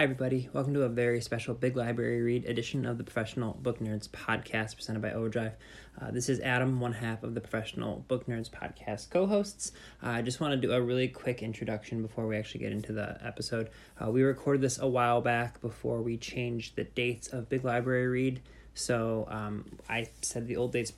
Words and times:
Hi, 0.00 0.04
everybody. 0.04 0.48
Welcome 0.54 0.72
to 0.72 0.84
a 0.84 0.88
very 0.88 1.20
special 1.20 1.52
Big 1.52 1.76
Library 1.76 2.22
Read 2.22 2.46
edition 2.46 2.86
of 2.86 2.96
the 2.96 3.04
Professional 3.04 3.52
Book 3.52 3.80
Nerds 3.80 4.08
podcast 4.08 4.76
presented 4.76 5.02
by 5.02 5.12
Overdrive. 5.12 5.52
Uh, 6.00 6.10
this 6.10 6.30
is 6.30 6.40
Adam, 6.40 6.80
one 6.80 6.94
half 6.94 7.22
of 7.22 7.34
the 7.34 7.40
Professional 7.42 8.02
Book 8.08 8.26
Nerds 8.26 8.48
podcast 8.48 9.10
co 9.10 9.26
hosts. 9.26 9.72
Uh, 10.02 10.08
I 10.08 10.22
just 10.22 10.40
want 10.40 10.52
to 10.52 10.56
do 10.56 10.72
a 10.72 10.80
really 10.80 11.06
quick 11.06 11.42
introduction 11.42 12.00
before 12.00 12.26
we 12.26 12.38
actually 12.38 12.60
get 12.60 12.72
into 12.72 12.94
the 12.94 13.18
episode. 13.22 13.68
Uh, 14.02 14.10
we 14.10 14.22
recorded 14.22 14.62
this 14.62 14.78
a 14.78 14.88
while 14.88 15.20
back 15.20 15.60
before 15.60 16.00
we 16.00 16.16
changed 16.16 16.76
the 16.76 16.84
dates 16.84 17.28
of 17.28 17.50
Big 17.50 17.62
Library 17.62 18.06
Read. 18.06 18.40
So 18.72 19.28
um, 19.28 19.66
I 19.86 20.08
said 20.22 20.46
the 20.46 20.56
old 20.56 20.72
dates 20.72 20.94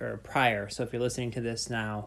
or 0.00 0.20
prior. 0.22 0.68
So 0.68 0.84
if 0.84 0.92
you're 0.92 1.02
listening 1.02 1.32
to 1.32 1.40
this 1.40 1.68
now, 1.70 2.06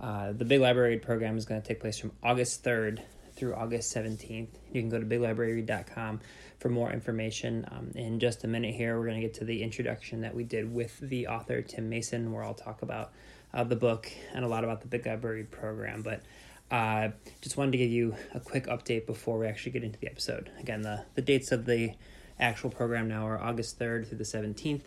uh, 0.00 0.30
the 0.30 0.44
Big 0.44 0.60
Library 0.60 0.90
Read 0.90 1.02
program 1.02 1.36
is 1.36 1.44
going 1.44 1.60
to 1.60 1.66
take 1.66 1.80
place 1.80 1.98
from 1.98 2.12
August 2.22 2.62
3rd 2.62 3.00
through 3.38 3.54
August 3.54 3.94
17th. 3.94 4.48
You 4.72 4.80
can 4.82 4.88
go 4.88 4.98
to 4.98 5.06
biglibraryread.com 5.06 6.20
for 6.58 6.68
more 6.68 6.92
information. 6.92 7.64
Um, 7.70 7.92
in 7.94 8.18
just 8.18 8.44
a 8.44 8.48
minute 8.48 8.74
here, 8.74 8.98
we're 8.98 9.06
going 9.06 9.20
to 9.20 9.26
get 9.26 9.34
to 9.34 9.44
the 9.44 9.62
introduction 9.62 10.22
that 10.22 10.34
we 10.34 10.44
did 10.44 10.72
with 10.72 10.98
the 11.00 11.28
author, 11.28 11.62
Tim 11.62 11.88
Mason, 11.88 12.32
where 12.32 12.42
I'll 12.42 12.54
talk 12.54 12.82
about 12.82 13.12
uh, 13.54 13.64
the 13.64 13.76
book 13.76 14.10
and 14.34 14.44
a 14.44 14.48
lot 14.48 14.64
about 14.64 14.80
the 14.80 14.88
Big 14.88 15.06
Library 15.06 15.44
program. 15.44 16.02
But 16.02 16.22
uh, 16.70 17.10
just 17.40 17.56
wanted 17.56 17.72
to 17.72 17.78
give 17.78 17.90
you 17.90 18.14
a 18.34 18.40
quick 18.40 18.66
update 18.66 19.06
before 19.06 19.38
we 19.38 19.46
actually 19.46 19.72
get 19.72 19.84
into 19.84 19.98
the 19.98 20.08
episode. 20.08 20.50
Again, 20.58 20.82
the, 20.82 21.04
the 21.14 21.22
dates 21.22 21.52
of 21.52 21.64
the 21.64 21.92
actual 22.40 22.70
program 22.70 23.08
now 23.08 23.26
are 23.26 23.40
August 23.40 23.78
3rd 23.78 24.08
through 24.08 24.18
the 24.18 24.24
17th. 24.24 24.82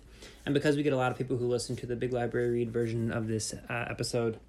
And 0.46 0.54
because 0.54 0.76
we 0.76 0.84
get 0.84 0.94
a 0.94 0.98
lot 0.98 1.12
of 1.12 1.18
people 1.18 1.38
who 1.38 1.48
listen 1.48 1.76
to 1.78 1.86
the 1.86 1.96
Big 1.96 2.14
Library 2.14 2.52
Read 2.52 2.72
version 2.72 3.12
of 3.12 3.28
this 3.28 3.54
uh, 3.54 3.86
episode, 3.90 4.40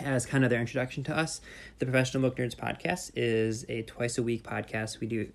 as 0.00 0.26
kind 0.26 0.44
of 0.44 0.50
their 0.50 0.60
introduction 0.60 1.04
to 1.04 1.16
us. 1.16 1.40
The 1.78 1.86
Professional 1.86 2.22
Book 2.22 2.36
Nerds 2.36 2.54
podcast 2.54 3.12
is 3.16 3.64
a 3.68 3.82
twice 3.82 4.18
a 4.18 4.22
week 4.22 4.42
podcast. 4.42 5.00
We 5.00 5.06
do 5.06 5.30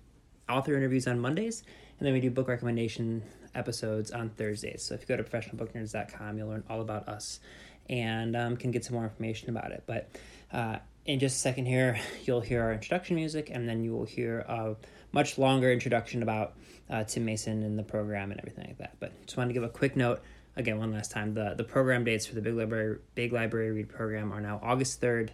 author 0.48 0.76
interviews 0.76 1.06
on 1.06 1.18
Mondays, 1.20 1.62
and 1.98 2.06
then 2.06 2.12
we 2.12 2.20
do 2.20 2.30
book 2.30 2.48
recommendation 2.48 3.22
episodes 3.54 4.10
on 4.10 4.30
Thursdays. 4.30 4.82
So 4.82 4.94
if 4.94 5.02
you 5.02 5.06
go 5.06 5.16
to 5.16 5.24
professionalbooknerds.com, 5.24 6.38
you'll 6.38 6.48
learn 6.48 6.64
all 6.68 6.80
about 6.80 7.08
us 7.08 7.40
and 7.88 8.36
um, 8.36 8.56
can 8.56 8.70
get 8.70 8.84
some 8.84 8.94
more 8.94 9.04
information 9.04 9.48
about 9.50 9.72
it. 9.72 9.84
But 9.86 10.10
uh, 10.52 10.78
in 11.04 11.18
just 11.18 11.36
a 11.36 11.38
second 11.38 11.66
here, 11.66 11.98
you'll 12.24 12.40
hear 12.40 12.62
our 12.62 12.72
introduction 12.72 13.16
music, 13.16 13.50
and 13.50 13.68
then 13.68 13.82
you 13.82 13.92
will 13.92 14.04
hear 14.04 14.40
a 14.40 14.76
much 15.12 15.38
longer 15.38 15.70
introduction 15.72 16.22
about 16.22 16.54
uh, 16.90 17.04
Tim 17.04 17.24
Mason 17.24 17.62
and 17.62 17.78
the 17.78 17.82
program 17.82 18.30
and 18.30 18.40
everything 18.40 18.66
like 18.66 18.78
that. 18.78 18.96
But 19.00 19.12
just 19.26 19.36
wanted 19.36 19.48
to 19.48 19.54
give 19.54 19.62
a 19.62 19.68
quick 19.68 19.96
note 19.96 20.22
again 20.56 20.78
one 20.78 20.92
last 20.92 21.10
time 21.10 21.34
the 21.34 21.54
the 21.56 21.64
program 21.64 22.04
dates 22.04 22.26
for 22.26 22.34
the 22.34 22.40
big 22.40 22.54
library 22.54 22.98
big 23.14 23.32
library 23.32 23.70
read 23.70 23.88
program 23.88 24.32
are 24.32 24.40
now 24.40 24.60
august 24.62 25.00
3rd 25.00 25.30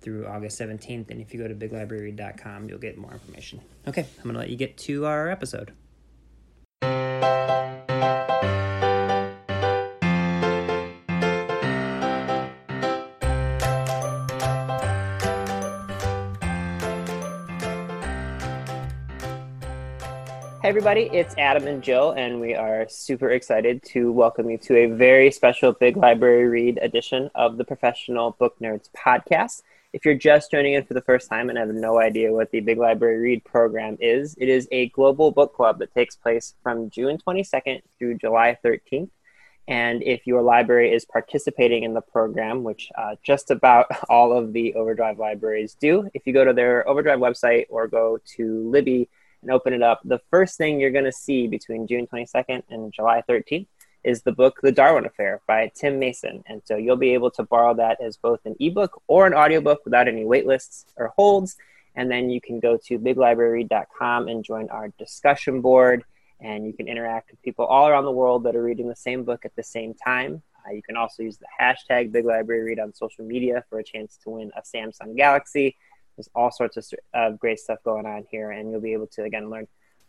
through 0.00 0.26
august 0.26 0.60
17th 0.60 1.10
and 1.10 1.20
if 1.20 1.32
you 1.32 1.40
go 1.40 1.48
to 1.48 1.54
biglibraryread.com 1.54 2.68
you'll 2.68 2.78
get 2.78 2.98
more 2.98 3.12
information. 3.12 3.60
Okay 3.86 4.06
i'm 4.18 4.24
gonna 4.24 4.38
let 4.38 4.50
you 4.50 4.56
get 4.56 4.76
to 4.78 5.06
our 5.06 5.28
episode 5.28 5.72
everybody, 20.72 21.10
it's 21.12 21.34
Adam 21.36 21.66
and 21.66 21.82
Jill, 21.82 22.12
and 22.12 22.40
we 22.40 22.54
are 22.54 22.86
super 22.88 23.28
excited 23.28 23.82
to 23.82 24.10
welcome 24.10 24.48
you 24.48 24.56
to 24.56 24.74
a 24.74 24.86
very 24.86 25.30
special 25.30 25.74
Big 25.74 25.98
Library 25.98 26.46
Read 26.46 26.78
edition 26.80 27.30
of 27.34 27.58
the 27.58 27.64
Professional 27.64 28.30
Book 28.38 28.56
Nerds 28.58 28.88
podcast. 28.96 29.64
If 29.92 30.06
you're 30.06 30.14
just 30.14 30.50
joining 30.50 30.72
in 30.72 30.84
for 30.84 30.94
the 30.94 31.02
first 31.02 31.28
time 31.28 31.50
and 31.50 31.58
have 31.58 31.68
no 31.68 32.00
idea 32.00 32.32
what 32.32 32.50
the 32.52 32.60
Big 32.60 32.78
Library 32.78 33.18
Read 33.18 33.44
program 33.44 33.98
is, 34.00 34.34
it 34.40 34.48
is 34.48 34.66
a 34.72 34.88
global 34.88 35.30
book 35.30 35.54
club 35.54 35.78
that 35.80 35.92
takes 35.92 36.16
place 36.16 36.54
from 36.62 36.88
June 36.88 37.18
22nd 37.18 37.82
through 37.98 38.16
July 38.16 38.56
13th. 38.64 39.10
And 39.68 40.02
if 40.02 40.26
your 40.26 40.40
library 40.40 40.94
is 40.94 41.04
participating 41.04 41.82
in 41.82 41.92
the 41.92 42.00
program, 42.00 42.64
which 42.64 42.88
uh, 42.96 43.16
just 43.22 43.50
about 43.50 43.88
all 44.08 44.32
of 44.32 44.54
the 44.54 44.72
Overdrive 44.72 45.18
libraries 45.18 45.76
do, 45.78 46.08
if 46.14 46.26
you 46.26 46.32
go 46.32 46.46
to 46.46 46.54
their 46.54 46.88
Overdrive 46.88 47.18
website 47.18 47.66
or 47.68 47.88
go 47.88 48.18
to 48.36 48.70
Libby, 48.70 49.10
and 49.42 49.50
open 49.50 49.72
it 49.72 49.82
up, 49.82 50.00
the 50.04 50.20
first 50.30 50.56
thing 50.56 50.80
you're 50.80 50.90
going 50.90 51.04
to 51.04 51.12
see 51.12 51.46
between 51.46 51.86
June 51.86 52.06
22nd 52.06 52.62
and 52.70 52.92
July 52.92 53.22
13th 53.28 53.66
is 54.04 54.22
the 54.22 54.32
book 54.32 54.60
The 54.62 54.72
Darwin 54.72 55.06
Affair 55.06 55.40
by 55.46 55.70
Tim 55.74 55.98
Mason. 55.98 56.42
And 56.46 56.62
so 56.64 56.76
you'll 56.76 56.96
be 56.96 57.14
able 57.14 57.30
to 57.32 57.42
borrow 57.44 57.74
that 57.74 58.00
as 58.00 58.16
both 58.16 58.40
an 58.44 58.56
ebook 58.58 59.00
or 59.06 59.26
an 59.26 59.34
audiobook 59.34 59.84
without 59.84 60.08
any 60.08 60.24
waitlists 60.24 60.86
or 60.96 61.12
holds. 61.16 61.56
And 61.94 62.10
then 62.10 62.30
you 62.30 62.40
can 62.40 62.58
go 62.58 62.78
to 62.86 62.98
biglibrary.com 62.98 64.28
and 64.28 64.44
join 64.44 64.68
our 64.70 64.88
discussion 64.98 65.60
board. 65.60 66.04
And 66.40 66.66
you 66.66 66.72
can 66.72 66.88
interact 66.88 67.30
with 67.30 67.42
people 67.42 67.64
all 67.64 67.86
around 67.86 68.04
the 68.04 68.12
world 68.12 68.44
that 68.44 68.56
are 68.56 68.62
reading 68.62 68.88
the 68.88 68.96
same 68.96 69.22
book 69.22 69.44
at 69.44 69.54
the 69.54 69.62
same 69.62 69.94
time. 69.94 70.42
Uh, 70.66 70.72
you 70.72 70.82
can 70.82 70.96
also 70.96 71.22
use 71.22 71.38
the 71.38 71.46
hashtag 71.60 72.10
Big 72.10 72.24
Library 72.24 72.62
Read 72.62 72.80
on 72.80 72.92
social 72.94 73.24
media 73.24 73.64
for 73.68 73.78
a 73.78 73.84
chance 73.84 74.18
to 74.24 74.30
win 74.30 74.50
a 74.56 74.62
Samsung 74.62 75.16
Galaxy 75.16 75.76
there's 76.16 76.30
all 76.34 76.50
sorts 76.50 76.76
of 76.76 76.86
uh, 77.14 77.30
great 77.30 77.58
stuff 77.58 77.78
going 77.84 78.06
on 78.06 78.24
here, 78.30 78.50
and 78.50 78.70
you'll 78.70 78.80
be 78.80 78.92
able 78.92 79.06
to 79.08 79.24
again 79.24 79.50
learn 79.50 79.66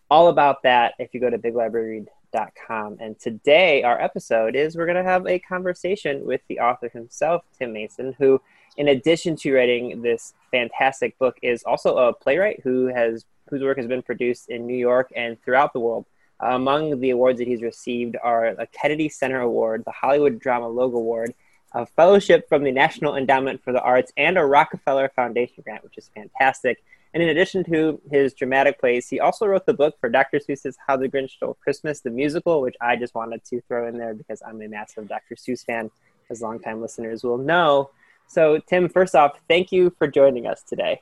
all 0.09 0.27
about 0.27 0.63
that 0.63 0.93
if 0.99 1.13
you 1.13 1.19
go 1.19 1.29
to 1.29 1.37
biglibraryread.com. 1.37 2.97
And 2.99 3.19
today, 3.19 3.83
our 3.83 3.99
episode 3.99 4.55
is 4.55 4.75
we're 4.75 4.85
going 4.85 5.03
to 5.03 5.03
have 5.03 5.25
a 5.25 5.39
conversation 5.39 6.25
with 6.25 6.41
the 6.47 6.59
author 6.59 6.89
himself, 6.89 7.43
Tim 7.57 7.73
Mason, 7.73 8.15
who, 8.19 8.41
in 8.77 8.89
addition 8.89 9.35
to 9.37 9.53
writing 9.53 10.01
this 10.01 10.33
fantastic 10.51 11.17
book, 11.17 11.37
is 11.41 11.63
also 11.63 11.97
a 11.97 12.13
playwright 12.13 12.61
who 12.63 12.87
has 12.87 13.25
whose 13.49 13.61
work 13.61 13.77
has 13.77 13.87
been 13.87 14.01
produced 14.01 14.49
in 14.49 14.65
New 14.65 14.77
York 14.77 15.11
and 15.15 15.41
throughout 15.43 15.73
the 15.73 15.79
world. 15.79 16.05
Among 16.39 16.99
the 16.99 17.11
awards 17.11 17.39
that 17.39 17.47
he's 17.47 17.61
received 17.61 18.17
are 18.21 18.47
a 18.47 18.67
Kennedy 18.67 19.07
Center 19.09 19.41
Award, 19.41 19.83
the 19.85 19.91
Hollywood 19.91 20.39
Drama 20.39 20.67
Logue 20.67 20.93
Award, 20.93 21.33
a 21.73 21.85
fellowship 21.85 22.47
from 22.47 22.63
the 22.63 22.71
National 22.71 23.15
Endowment 23.15 23.63
for 23.63 23.73
the 23.73 23.81
Arts, 23.81 24.11
and 24.17 24.37
a 24.37 24.45
Rockefeller 24.45 25.09
Foundation 25.15 25.63
grant, 25.63 25.83
which 25.83 25.97
is 25.97 26.09
fantastic. 26.13 26.83
And 27.13 27.21
in 27.21 27.29
addition 27.29 27.63
to 27.65 28.01
his 28.11 28.33
dramatic 28.33 28.79
plays, 28.79 29.07
he 29.07 29.19
also 29.19 29.45
wrote 29.45 29.65
the 29.65 29.73
book 29.73 29.95
for 29.99 30.09
Dr. 30.09 30.39
Seuss's 30.39 30.77
How 30.87 30.97
the 30.97 31.07
Grinch 31.07 31.31
Stole 31.31 31.57
Christmas, 31.63 32.01
the 32.01 32.09
musical, 32.09 32.61
which 32.61 32.75
I 32.81 32.95
just 32.95 33.13
wanted 33.13 33.43
to 33.45 33.61
throw 33.61 33.87
in 33.87 33.97
there 33.97 34.13
because 34.13 34.41
I'm 34.45 34.61
a 34.61 34.67
massive 34.67 35.07
Dr. 35.07 35.35
Seuss 35.35 35.63
fan, 35.63 35.91
as 36.29 36.41
longtime 36.41 36.81
listeners 36.81 37.23
will 37.23 37.37
know. 37.37 37.91
So, 38.27 38.59
Tim, 38.59 38.89
first 38.89 39.15
off, 39.15 39.39
thank 39.47 39.71
you 39.71 39.93
for 39.97 40.07
joining 40.07 40.47
us 40.47 40.63
today. 40.63 41.01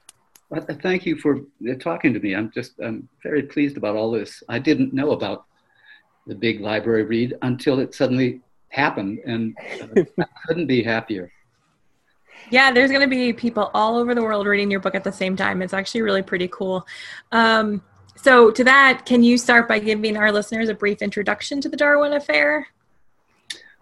Well, 0.50 0.66
thank 0.81 1.06
you 1.06 1.16
for 1.16 1.38
uh, 1.38 1.76
talking 1.80 2.14
to 2.14 2.20
me. 2.20 2.36
I'm 2.36 2.52
just 2.52 2.74
I'm 2.84 3.08
very 3.24 3.44
pleased 3.44 3.78
about 3.78 3.96
all 3.96 4.12
this. 4.12 4.44
I 4.50 4.60
didn't 4.60 4.94
know 4.94 5.12
about 5.12 5.46
the 6.28 6.36
big 6.36 6.60
library 6.60 7.04
read 7.04 7.36
until 7.42 7.80
it 7.80 7.96
suddenly 7.96 8.42
happened, 8.72 9.20
and 9.26 9.56
uh, 9.82 10.04
I 10.20 10.26
couldn't 10.48 10.68
be 10.68 10.82
happier. 10.82 11.32
Yeah, 12.50 12.72
there's 12.72 12.90
going 12.90 13.02
to 13.02 13.08
be 13.08 13.32
people 13.34 13.70
all 13.74 13.98
over 13.98 14.16
the 14.16 14.24
world 14.24 14.48
reading 14.48 14.72
your 14.72 14.80
book 14.80 14.96
at 14.96 15.04
the 15.04 15.12
same 15.12 15.36
time. 15.36 15.62
It's 15.62 15.74
actually 15.74 16.02
really 16.02 16.24
pretty 16.24 16.48
cool. 16.48 16.86
Um, 17.31 17.81
so, 18.16 18.52
to 18.52 18.64
that, 18.64 19.06
can 19.06 19.24
you 19.24 19.38
start 19.38 19.68
by 19.68 19.80
giving 19.80 20.18
our 20.18 20.31
listeners 20.31 20.70
a 20.70 20.74
brief 20.74 21.02
introduction 21.02 21.62
to 21.62 21.70
the 21.70 21.78
Darwin 21.78 22.14
Affair? 22.14 22.68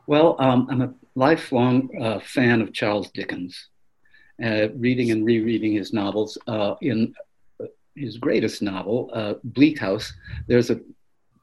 Well, 0.07 0.35
um, 0.39 0.67
I'm 0.69 0.81
a 0.81 0.93
lifelong 1.15 1.89
uh, 2.01 2.19
fan 2.19 2.61
of 2.61 2.73
Charles 2.73 3.11
Dickens, 3.11 3.67
uh, 4.43 4.69
reading 4.75 5.11
and 5.11 5.25
rereading 5.25 5.73
his 5.73 5.93
novels. 5.93 6.37
Uh, 6.47 6.75
in 6.81 7.13
uh, 7.61 7.65
his 7.95 8.17
greatest 8.17 8.61
novel, 8.61 9.09
uh, 9.13 9.35
Bleak 9.43 9.79
House, 9.79 10.13
there's 10.47 10.69
a 10.69 10.79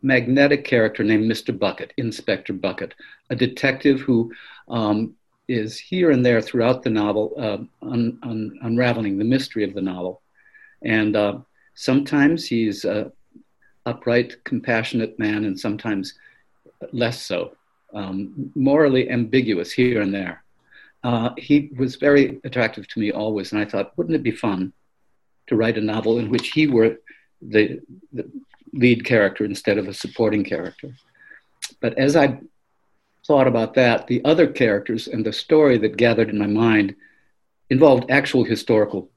magnetic 0.03 0.65
character 0.65 1.03
named 1.03 1.31
Mr. 1.31 1.57
Bucket, 1.57 1.93
Inspector 1.97 2.53
Bucket, 2.53 2.95
a 3.31 3.37
detective 3.37 4.01
who 4.01 4.33
um, 4.69 5.15
is 5.49 5.79
here 5.79 6.11
and 6.11 6.25
there 6.25 6.41
throughout 6.41 6.83
the 6.83 6.91
novel, 6.91 7.35
uh, 7.39 7.87
un- 7.87 8.19
un- 8.23 8.59
unraveling 8.63 9.19
the 9.19 9.25
mystery 9.25 9.65
of 9.65 9.75
the 9.75 9.81
novel. 9.81 10.23
And 10.83 11.17
uh, 11.17 11.39
sometimes 11.75 12.47
he's 12.47 12.85
an 12.85 13.13
upright, 13.85 14.45
compassionate 14.45 15.19
man, 15.19 15.45
and 15.45 15.59
sometimes 15.59 16.15
less 16.93 17.23
so, 17.23 17.57
um, 17.95 18.51
morally 18.55 19.11
ambiguous 19.11 19.73
here 19.73 20.03
and 20.03 20.13
there. 20.13 20.43
Uh, 21.05 21.31
he 21.39 21.71
was 21.77 21.97
very 21.97 22.41
attractive 22.45 22.89
to 22.89 23.01
me 23.01 23.13
always, 23.13 23.53
and 23.53 23.61
I 23.61 23.65
thought, 23.65 23.97
wouldn't 23.97 24.17
it 24.17 24.23
be 24.23 24.33
fun 24.33 24.73
to 25.47 25.57
write 25.57 25.79
a 25.79 25.81
novel 25.81 26.19
in 26.19 26.29
which 26.29 26.49
he 26.49 26.67
were 26.67 26.97
the, 27.41 27.81
the 28.13 28.29
lead 28.73 29.05
character 29.05 29.45
instead 29.45 29.79
of 29.79 29.89
a 29.89 29.95
supporting 29.95 30.45
character. 30.45 30.95
But 31.81 31.99
as 31.99 32.17
I 32.17 32.39
thought 33.27 33.47
about 33.47 33.75
that, 33.75 34.07
the 34.07 34.25
other 34.25 34.47
characters 34.47 35.09
and 35.09 35.25
the 35.25 35.33
story 35.33 35.79
that 35.79 35.97
gathered 35.97 36.31
in 36.31 36.39
my 36.39 36.47
mind 36.47 36.95
involved 37.71 38.11
actual 38.11 38.45
historical 38.45 39.11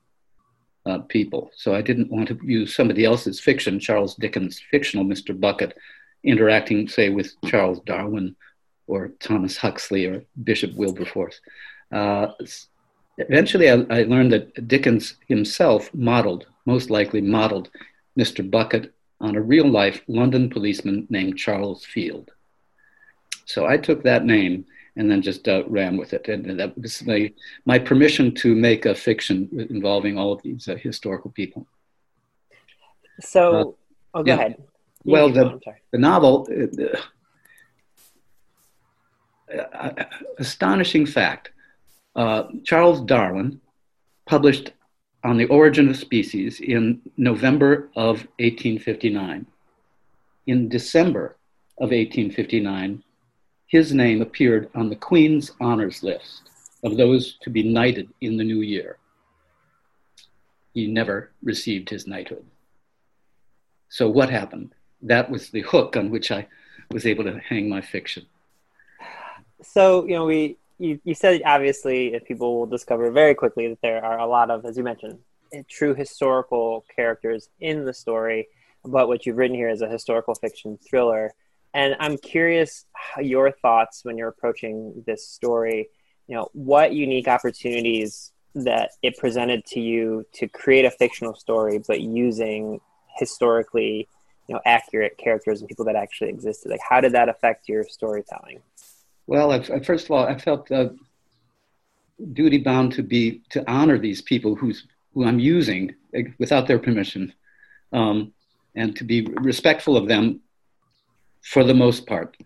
uh, 0.86 1.00
people. 1.00 1.51
So 1.56 1.75
I 1.75 1.81
didn't 1.81 2.12
want 2.12 2.28
to 2.30 2.40
use 2.44 2.75
somebody 2.75 3.06
else's 3.06 3.40
fiction, 3.40 3.80
Charles 3.80 4.16
Dickens' 4.16 4.62
fictional 4.72 5.06
Mr. 5.06 5.40
Bucket, 5.40 5.78
interacting, 6.24 6.88
say, 6.88 7.10
with 7.10 7.34
Charles 7.46 7.80
Darwin 7.86 8.36
or 8.88 9.10
Thomas 9.19 9.56
Huxley 9.57 10.06
or 10.06 10.24
Bishop 10.44 10.74
Wilberforce. 10.74 11.40
Uh, 11.92 12.30
eventually, 13.18 13.69
I, 13.69 13.86
I 13.90 14.04
learned 14.04 14.31
that 14.31 14.68
Dickens 14.68 15.16
himself 15.28 15.94
modeled, 15.94 16.48
most 16.66 16.90
likely 16.90 17.22
modeled, 17.22 17.69
Mr. 18.18 18.50
Bucket 18.50 18.94
on 19.21 19.36
a 19.36 19.42
real 19.42 19.68
life 19.68 20.01
London 20.07 20.50
policeman 20.50 21.07
named 21.10 21.38
Charles 21.38 21.86
Field. 21.86 22.31
So 23.45 23.66
I 23.66 23.77
took 23.77 24.04
that 24.04 24.25
name 24.25 24.66
and 24.95 25.10
then 25.10 25.21
just 25.21 25.48
uh, 25.48 25.63
ran 25.68 25.98
with 25.98 26.13
it. 26.13 26.27
And 26.27 26.60
that 26.60 26.77
was 26.77 27.06
my, 27.06 27.31
my 27.66 27.80
permission 27.80 28.33
to 28.36 28.56
make 28.56 28.86
a 28.86 28.95
fiction 28.95 29.50
involving 29.69 30.18
all 30.18 30.31
of 30.33 30.42
these 30.42 30.68
uh, 30.68 30.75
historical 30.75 31.31
people. 31.31 31.66
So, 33.21 33.56
uh, 33.56 33.63
oh, 34.13 34.24
go 34.24 34.24
yeah. 34.25 34.33
ahead. 34.33 34.56
You 35.04 35.13
well, 35.13 35.30
the, 35.30 35.60
the 35.92 35.98
novel, 35.98 36.48
uh, 39.51 39.57
uh, 39.74 40.04
astonishing 40.38 41.06
fact 41.06 41.51
Charles 42.65 43.01
Darwin 43.01 43.62
published 44.25 44.74
on 45.24 45.38
the 45.38 45.45
origin 45.45 45.89
of 45.89 45.98
species 45.98 46.60
in 46.62 47.01
November 47.18 47.89
of 47.95 48.27
1859. 48.39 49.45
In 50.48 50.69
December 50.69 51.38
of 51.77 51.92
1859, 51.92 53.04
his 53.68 53.94
name 53.94 54.21
appeared 54.21 54.69
on 54.74 54.89
the 54.89 54.95
Queen's 54.95 55.51
honors 55.60 56.01
list 56.01 56.50
of 56.83 56.98
those 56.98 57.38
to 57.42 57.50
be 57.50 57.63
knighted 57.63 58.10
in 58.21 58.38
the 58.38 58.44
new 58.44 58.62
year. 58.62 58.98
He 60.74 60.88
never 60.88 61.31
received 61.44 61.89
his 61.89 62.07
knighthood. 62.07 62.45
So, 63.89 64.07
what 64.10 64.30
happened? 64.30 64.74
That 65.01 65.30
was 65.30 65.50
the 65.50 65.62
hook 65.62 65.98
on 65.98 66.10
which 66.10 66.31
I 66.31 66.48
was 66.92 67.06
able 67.06 67.24
to 67.25 67.39
hang 67.39 67.69
my 67.69 67.81
fiction. 67.81 68.25
So, 69.62 70.06
you 70.06 70.15
know, 70.15 70.25
we 70.25 70.57
you, 70.79 70.99
you 71.03 71.13
said 71.13 71.41
obviously 71.45 72.13
if 72.13 72.25
people 72.25 72.57
will 72.57 72.65
discover 72.65 73.11
very 73.11 73.35
quickly 73.35 73.67
that 73.67 73.81
there 73.81 74.03
are 74.03 74.19
a 74.19 74.25
lot 74.25 74.49
of, 74.49 74.65
as 74.65 74.77
you 74.77 74.83
mentioned, 74.83 75.19
eh, 75.53 75.63
true 75.69 75.93
historical 75.93 76.85
characters 76.95 77.49
in 77.59 77.85
the 77.85 77.93
story. 77.93 78.47
But 78.83 79.07
what 79.09 79.25
you've 79.25 79.37
written 79.37 79.55
here 79.55 79.69
is 79.69 79.81
a 79.81 79.89
historical 79.89 80.33
fiction 80.35 80.79
thriller. 80.89 81.33
And 81.73 81.95
I'm 81.99 82.17
curious 82.17 82.85
your 83.21 83.51
thoughts 83.51 84.03
when 84.03 84.17
you're 84.17 84.29
approaching 84.29 85.03
this 85.05 85.27
story. 85.27 85.89
You 86.27 86.35
know, 86.35 86.49
what 86.53 86.93
unique 86.93 87.27
opportunities 87.27 88.31
that 88.55 88.91
it 89.03 89.17
presented 89.17 89.65
to 89.65 89.79
you 89.79 90.25
to 90.33 90.47
create 90.47 90.85
a 90.85 90.91
fictional 90.91 91.35
story, 91.35 91.81
but 91.87 92.01
using 92.01 92.79
historically, 93.17 94.07
you 94.47 94.55
know, 94.55 94.61
accurate 94.65 95.17
characters 95.17 95.59
and 95.59 95.67
people 95.67 95.85
that 95.85 95.95
actually 95.95 96.29
existed. 96.29 96.69
Like, 96.69 96.81
how 96.87 97.01
did 97.01 97.11
that 97.11 97.29
affect 97.29 97.67
your 97.67 97.83
storytelling? 97.83 98.61
Well, 99.29 99.51
I, 99.51 99.61
first 99.81 100.05
of 100.05 100.11
all, 100.11 100.25
I 100.25 100.39
felt 100.39 100.71
uh, 100.71 100.89
duty 102.33 102.57
bound 102.57 102.93
to 102.93 103.03
be 103.03 103.43
to 103.51 103.63
honor 103.69 103.99
these 103.99 104.23
people 104.23 104.55
who's 104.55 104.87
who 105.13 105.23
I'm 105.23 105.37
using 105.37 105.93
without 106.39 106.65
their 106.65 106.79
permission, 106.79 107.31
um, 107.93 108.33
and 108.75 108.95
to 108.95 109.03
be 109.03 109.27
respectful 109.41 109.95
of 109.97 110.07
them 110.07 110.39
for 111.43 111.63
the 111.63 111.75
most 111.75 112.07
part. 112.07 112.37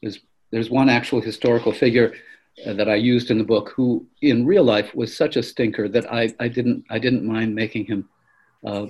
There's 0.00 0.20
there's 0.52 0.70
one 0.70 0.88
actual 0.88 1.20
historical 1.20 1.72
figure 1.72 2.14
uh, 2.64 2.72
that 2.74 2.88
I 2.88 2.94
used 2.94 3.32
in 3.32 3.38
the 3.38 3.50
book 3.54 3.72
who, 3.74 4.06
in 4.22 4.46
real 4.46 4.62
life, 4.62 4.94
was 4.94 5.16
such 5.16 5.34
a 5.34 5.42
stinker 5.42 5.88
that 5.88 6.06
I, 6.12 6.32
I 6.38 6.46
didn't 6.46 6.84
I 6.88 7.00
didn't 7.00 7.24
mind 7.24 7.52
making 7.52 7.86
him, 7.86 8.08
uh, 8.64 8.86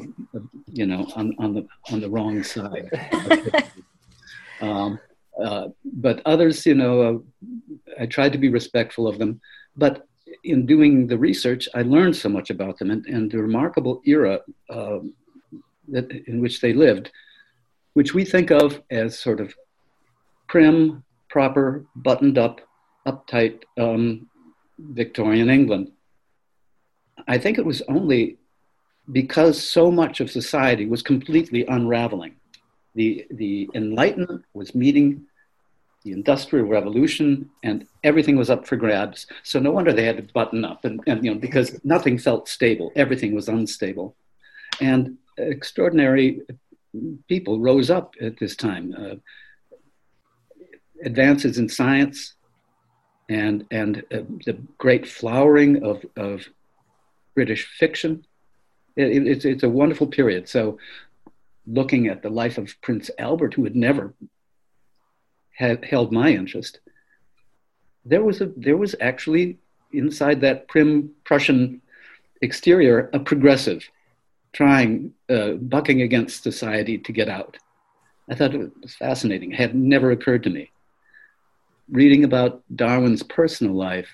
you 0.66 0.84
know, 0.84 1.10
on, 1.16 1.34
on 1.38 1.54
the 1.54 1.66
on 1.90 2.02
the 2.02 2.10
wrong 2.10 2.42
side. 2.42 2.90
um, 4.60 5.00
uh, 5.42 5.68
but 5.84 6.22
others, 6.26 6.66
you 6.66 6.74
know, 6.74 7.00
uh, 7.02 7.18
I 8.00 8.06
tried 8.06 8.32
to 8.32 8.38
be 8.38 8.48
respectful 8.48 9.06
of 9.06 9.18
them. 9.18 9.40
But 9.76 10.06
in 10.44 10.66
doing 10.66 11.06
the 11.06 11.18
research, 11.18 11.68
I 11.74 11.82
learned 11.82 12.16
so 12.16 12.28
much 12.28 12.50
about 12.50 12.78
them 12.78 12.90
and, 12.90 13.06
and 13.06 13.30
the 13.30 13.38
remarkable 13.38 14.02
era 14.04 14.40
uh, 14.70 14.98
that, 15.88 16.10
in 16.26 16.40
which 16.40 16.60
they 16.60 16.72
lived, 16.72 17.10
which 17.94 18.14
we 18.14 18.24
think 18.24 18.50
of 18.50 18.82
as 18.90 19.18
sort 19.18 19.40
of 19.40 19.54
prim, 20.48 21.04
proper, 21.28 21.84
buttoned 21.94 22.38
up, 22.38 22.60
uptight 23.06 23.62
um, 23.78 24.28
Victorian 24.78 25.50
England. 25.50 25.92
I 27.26 27.38
think 27.38 27.58
it 27.58 27.64
was 27.64 27.82
only 27.88 28.38
because 29.10 29.62
so 29.62 29.90
much 29.90 30.20
of 30.20 30.30
society 30.30 30.86
was 30.86 31.02
completely 31.02 31.64
unraveling. 31.66 32.36
The, 32.94 33.26
the 33.30 33.68
Enlightenment 33.74 34.44
was 34.54 34.74
meeting 34.74 35.27
the 36.04 36.12
Industrial 36.12 36.66
Revolution, 36.66 37.50
and 37.62 37.86
everything 38.04 38.36
was 38.36 38.50
up 38.50 38.66
for 38.66 38.76
grabs. 38.76 39.26
So 39.42 39.58
no 39.58 39.72
wonder 39.72 39.92
they 39.92 40.04
had 40.04 40.16
to 40.16 40.32
button 40.32 40.64
up, 40.64 40.84
and, 40.84 41.00
and 41.06 41.24
you 41.24 41.34
know 41.34 41.40
because 41.40 41.78
nothing 41.84 42.18
felt 42.18 42.48
stable, 42.48 42.92
everything 42.96 43.34
was 43.34 43.48
unstable, 43.48 44.14
and 44.80 45.16
extraordinary 45.36 46.42
people 47.28 47.60
rose 47.60 47.90
up 47.90 48.14
at 48.20 48.38
this 48.38 48.56
time. 48.56 48.94
Uh, 48.96 49.14
advances 51.04 51.58
in 51.58 51.68
science, 51.68 52.34
and 53.28 53.66
and 53.70 54.04
uh, 54.12 54.22
the 54.46 54.58
great 54.78 55.06
flowering 55.06 55.82
of 55.84 56.04
of 56.16 56.48
British 57.34 57.66
fiction. 57.66 58.24
It, 58.96 59.26
it's 59.26 59.44
it's 59.44 59.62
a 59.62 59.68
wonderful 59.68 60.06
period. 60.06 60.48
So 60.48 60.78
looking 61.66 62.06
at 62.06 62.22
the 62.22 62.30
life 62.30 62.56
of 62.56 62.74
Prince 62.80 63.10
Albert, 63.18 63.54
who 63.54 63.64
had 63.64 63.76
never 63.76 64.14
had 65.58 65.84
held 65.84 66.12
my 66.12 66.30
interest, 66.30 66.78
there 68.04 68.22
was 68.22 68.40
a 68.40 68.46
there 68.56 68.76
was 68.76 68.94
actually 69.00 69.58
inside 69.92 70.40
that 70.40 70.68
prim 70.68 71.10
Prussian 71.24 71.82
exterior 72.40 73.10
a 73.12 73.18
progressive 73.18 73.82
trying 74.52 75.12
uh, 75.28 75.52
bucking 75.74 76.02
against 76.02 76.44
society 76.44 76.96
to 76.96 77.12
get 77.12 77.28
out. 77.28 77.56
I 78.30 78.34
thought 78.36 78.54
it 78.54 78.70
was 78.80 78.94
fascinating. 78.94 79.50
It 79.50 79.58
had 79.58 79.74
never 79.74 80.12
occurred 80.12 80.44
to 80.44 80.50
me. 80.50 80.70
Reading 81.90 82.22
about 82.22 82.62
Darwin's 82.74 83.24
personal 83.24 83.74
life, 83.74 84.08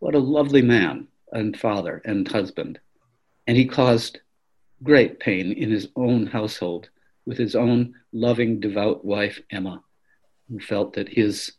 what 0.00 0.16
a 0.16 0.18
lovely 0.18 0.62
man 0.62 1.06
and 1.32 1.58
father 1.58 2.02
and 2.04 2.26
husband. 2.26 2.80
And 3.46 3.56
he 3.56 3.64
caused 3.66 4.20
great 4.82 5.20
pain 5.20 5.52
in 5.52 5.70
his 5.70 5.88
own 5.94 6.26
household 6.26 6.88
with 7.26 7.38
his 7.38 7.54
own 7.54 7.94
loving, 8.12 8.58
devout 8.58 9.04
wife, 9.04 9.40
Emma 9.50 9.82
felt 10.60 10.94
that 10.94 11.08
his, 11.08 11.52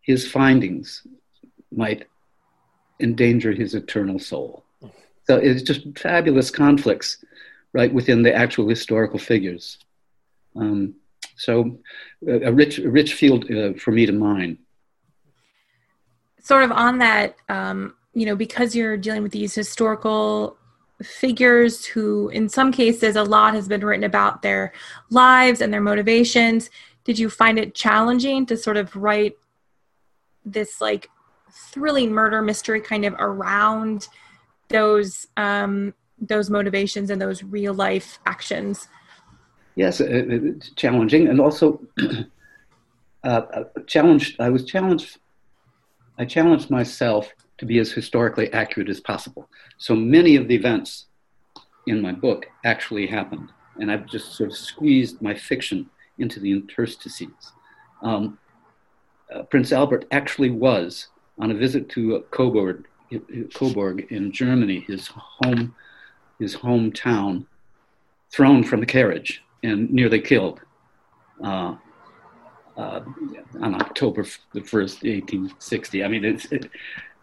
his 0.00 0.30
findings 0.30 1.06
might 1.72 2.06
endanger 3.00 3.52
his 3.52 3.74
eternal 3.74 4.18
soul. 4.18 4.64
So 5.26 5.36
it's 5.36 5.62
just 5.62 5.98
fabulous 5.98 6.50
conflicts 6.50 7.24
right 7.72 7.92
within 7.92 8.22
the 8.22 8.34
actual 8.34 8.68
historical 8.68 9.18
figures. 9.18 9.78
Um, 10.54 10.94
so 11.36 11.78
a 12.28 12.52
rich, 12.52 12.78
a 12.78 12.88
rich 12.88 13.14
field 13.14 13.50
uh, 13.50 13.72
for 13.74 13.90
me 13.90 14.06
to 14.06 14.12
mine. 14.12 14.58
Sort 16.40 16.62
of 16.62 16.70
on 16.70 16.98
that, 16.98 17.36
um, 17.48 17.94
you 18.12 18.26
know, 18.26 18.36
because 18.36 18.76
you're 18.76 18.96
dealing 18.96 19.22
with 19.22 19.32
these 19.32 19.54
historical 19.54 20.56
figures 21.02 21.84
who, 21.84 22.28
in 22.28 22.48
some 22.48 22.70
cases, 22.70 23.16
a 23.16 23.24
lot 23.24 23.54
has 23.54 23.66
been 23.66 23.84
written 23.84 24.04
about 24.04 24.42
their 24.42 24.72
lives 25.10 25.60
and 25.60 25.72
their 25.72 25.80
motivations 25.80 26.70
did 27.04 27.18
you 27.18 27.28
find 27.28 27.58
it 27.58 27.74
challenging 27.74 28.46
to 28.46 28.56
sort 28.56 28.76
of 28.76 28.94
write 28.96 29.36
this 30.44 30.80
like 30.80 31.10
thrilling 31.50 32.12
murder 32.12 32.42
mystery 32.42 32.80
kind 32.80 33.04
of 33.04 33.14
around 33.18 34.08
those 34.68 35.26
um, 35.36 35.94
those 36.18 36.48
motivations 36.50 37.10
and 37.10 37.20
those 37.20 37.42
real 37.42 37.74
life 37.74 38.18
actions? 38.26 38.88
Yes, 39.76 40.00
it's 40.00 40.70
challenging, 40.70 41.28
and 41.28 41.40
also 41.40 41.80
uh, 43.24 43.64
challenged. 43.86 44.40
I 44.40 44.48
was 44.48 44.64
challenged. 44.64 45.18
I 46.18 46.24
challenged 46.24 46.70
myself 46.70 47.32
to 47.58 47.66
be 47.66 47.78
as 47.78 47.92
historically 47.92 48.52
accurate 48.52 48.88
as 48.88 49.00
possible. 49.00 49.48
So 49.78 49.94
many 49.94 50.36
of 50.36 50.48
the 50.48 50.54
events 50.54 51.06
in 51.86 52.00
my 52.00 52.12
book 52.12 52.46
actually 52.64 53.06
happened, 53.06 53.50
and 53.80 53.90
I've 53.90 54.06
just 54.06 54.34
sort 54.36 54.50
of 54.50 54.56
squeezed 54.56 55.20
my 55.20 55.34
fiction 55.34 55.90
into 56.18 56.40
the 56.40 56.52
interstices. 56.52 57.52
Um, 58.02 58.38
uh, 59.32 59.42
Prince 59.44 59.72
Albert 59.72 60.06
actually 60.10 60.50
was 60.50 61.08
on 61.38 61.50
a 61.50 61.54
visit 61.54 61.88
to 61.90 62.16
uh, 62.16 62.20
Coburg, 62.30 62.86
Coburg 63.54 64.06
in 64.10 64.32
Germany, 64.32 64.80
his 64.80 65.08
home, 65.08 65.74
his 66.38 66.56
hometown, 66.56 67.46
thrown 68.30 68.64
from 68.64 68.80
the 68.80 68.86
carriage 68.86 69.42
and 69.62 69.90
nearly 69.90 70.20
killed 70.20 70.60
uh, 71.42 71.74
uh, 72.76 73.00
on 73.60 73.74
October 73.74 74.26
the 74.52 74.60
first, 74.60 75.02
1860. 75.02 76.04
I 76.04 76.08
mean, 76.08 76.24
it's, 76.24 76.44
it, 76.52 76.70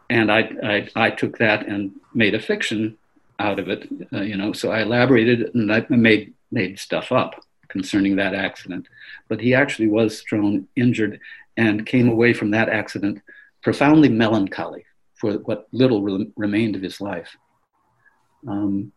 and 0.10 0.32
I, 0.32 0.52
I, 0.64 0.90
I 0.96 1.10
took 1.12 1.38
that 1.38 1.68
and 1.68 1.92
made 2.14 2.34
a 2.34 2.40
fiction 2.40 2.98
out 3.40 3.60
of 3.60 3.70
it, 3.70 3.88
uh, 4.14 4.22
you 4.22 4.38
know. 4.38 4.54
So 4.54 4.72
I 4.72 4.82
elaborated 4.82 5.54
and 5.54 5.72
I 5.74 5.86
made 5.90 6.34
made 6.52 6.78
stuff 6.78 7.12
up 7.12 7.44
concerning 7.72 8.18
that 8.18 8.36
accident. 8.36 8.88
But 9.30 9.42
he 9.42 9.54
actually 9.56 9.88
was 9.88 10.22
thrown 10.22 10.68
injured 10.76 11.20
and 11.58 11.86
came 11.86 12.10
away 12.10 12.34
from 12.34 12.52
that 12.52 12.70
accident 12.70 13.22
profoundly 13.64 14.10
melancholy 14.10 14.86
for 15.16 15.34
what 15.34 15.68
little 15.72 16.02
re- 16.02 16.32
remained 16.36 16.76
of 16.76 16.82
his 16.82 17.00
life. 17.00 17.36
Um, 18.48 18.92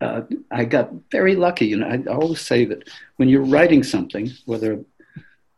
uh, 0.00 0.22
I 0.50 0.64
got 0.64 0.90
very 1.10 1.34
lucky. 1.34 1.72
And 1.72 1.84
I 1.84 2.02
always 2.10 2.40
say 2.40 2.64
that 2.66 2.88
when 3.16 3.28
you're 3.28 3.44
writing 3.44 3.82
something, 3.82 4.30
whether 4.44 4.84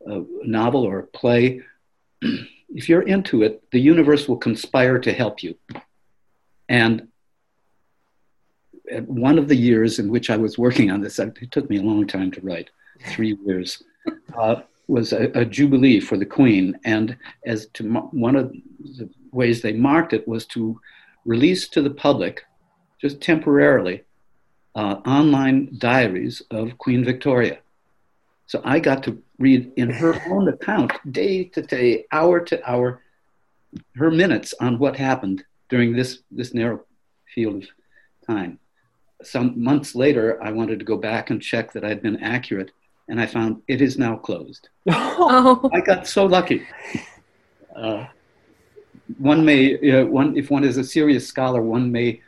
a 0.07 0.23
novel 0.45 0.83
or 0.85 1.01
a 1.01 1.07
play, 1.07 1.63
if 2.23 2.89
you're 2.89 3.03
into 3.03 3.43
it, 3.43 3.63
the 3.73 3.81
universe 3.81 4.29
will 4.29 4.37
conspire 4.37 4.99
to 5.01 5.13
help 5.13 5.43
you. 5.43 5.57
And 6.69 7.09
one 9.07 9.39
of 9.39 9.49
the 9.49 9.57
years 9.57 9.99
in 9.99 10.09
which 10.11 10.31
I 10.31 10.37
was 10.37 10.59
working 10.59 10.91
on 10.91 11.01
this, 11.01 11.19
it 11.19 11.51
took 11.51 11.69
me 11.69 11.79
a 11.79 11.83
long 11.83 12.07
time 12.07 12.31
to 12.33 12.41
write, 12.41 12.71
three 13.09 13.37
years, 13.45 13.83
uh, 14.39 14.57
was 14.89 15.13
a, 15.13 15.31
a, 15.39 15.45
jubilee 15.45 16.01
for 16.01 16.17
the 16.17 16.27
Queen. 16.27 16.79
And 16.85 17.17
as 17.45 17.67
to 17.75 17.89
one 17.89 18.37
of 18.37 18.53
the 18.53 19.09
ways 19.33 19.61
they 19.61 19.73
marked 19.73 20.13
it 20.13 20.27
was 20.29 20.47
to 20.47 20.81
release 21.25 21.69
to 21.71 21.83
the 21.83 21.91
public, 21.91 22.45
just 23.01 23.21
temporarily, 23.21 24.05
uh, 24.75 25.01
online 25.07 25.77
diaries 25.79 26.43
of 26.51 26.79
Queen 26.79 27.05
Victoria. 27.05 27.59
So 28.47 28.61
I 28.65 28.79
got 28.79 29.03
to 29.05 29.21
read 29.39 29.73
in 29.77 29.91
her 29.91 30.21
own 30.31 30.49
account, 30.49 30.93
day 31.11 31.45
to 31.45 31.63
day, 31.63 32.05
hour 32.13 32.41
to 32.41 32.71
hour, 32.71 33.03
her 33.97 34.11
minutes 34.11 34.55
on 34.61 34.79
what 34.79 34.97
happened 34.97 35.45
during 35.69 35.93
this, 35.95 36.21
this 36.31 36.55
narrow 36.55 36.85
field 37.35 37.65
of 37.65 37.69
time. 38.27 38.59
Some 39.27 39.63
months 39.63 39.95
later, 39.95 40.43
I 40.43 40.53
wanted 40.53 40.79
to 40.79 40.85
go 40.85 40.97
back 40.97 41.31
and 41.31 41.43
check 41.43 41.73
that 41.73 41.85
I'd 41.85 42.03
been 42.03 42.23
accurate, 42.23 42.71
and 43.09 43.21
I 43.21 43.27
found 43.27 43.63
it 43.67 43.81
is 43.81 43.99
now 43.99 44.17
closed. 44.17 44.69
Oh. 45.19 45.71
I 45.73 45.81
got 45.81 46.07
so 46.07 46.27
lucky. 46.27 46.67
Uh, 47.75 48.07
one 49.19 49.45
may, 49.45 49.75
uh, 49.91 50.05
one, 50.05 50.37
if 50.37 50.51
one 50.51 50.63
is 50.63 50.77
a 50.77 50.85
serious 50.85 51.27
scholar, 51.27 51.63
one 51.63 51.91
may 51.91 52.21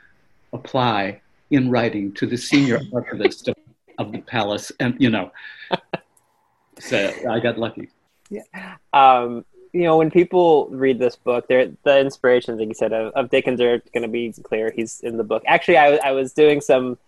apply 0.53 1.21
in 1.51 1.71
writing 1.71 2.13
to 2.15 2.27
the 2.27 2.37
senior 2.37 2.81
archivist 2.95 3.49
of, 3.49 3.55
of 3.99 4.13
the 4.13 4.21
palace, 4.21 4.73
and 4.81 4.97
you 4.99 5.11
know, 5.11 5.31
so 6.81 7.13
I 7.31 7.41
got 7.41 7.59
lucky. 7.59 7.91
Yeah. 8.31 8.77
Um, 8.93 9.45
you 9.73 9.83
know, 9.83 9.97
when 9.97 10.11
people 10.11 10.69
read 10.71 10.99
this 10.99 11.17
book, 11.17 11.49
the 11.49 11.77
inspirations, 11.87 12.59
like 12.59 12.69
you 12.69 12.75
said, 12.75 12.93
of, 12.93 13.13
of 13.15 13.31
Dickens 13.31 13.61
are 13.61 13.83
going 13.93 14.03
to 14.03 14.09
be 14.09 14.33
clear. 14.43 14.73
He's 14.75 15.01
in 15.01 15.17
the 15.17 15.25
book. 15.25 15.43
Actually, 15.47 15.79
I, 15.79 15.97
I 15.97 16.13
was 16.13 16.33
doing 16.33 16.61
some 16.61 16.99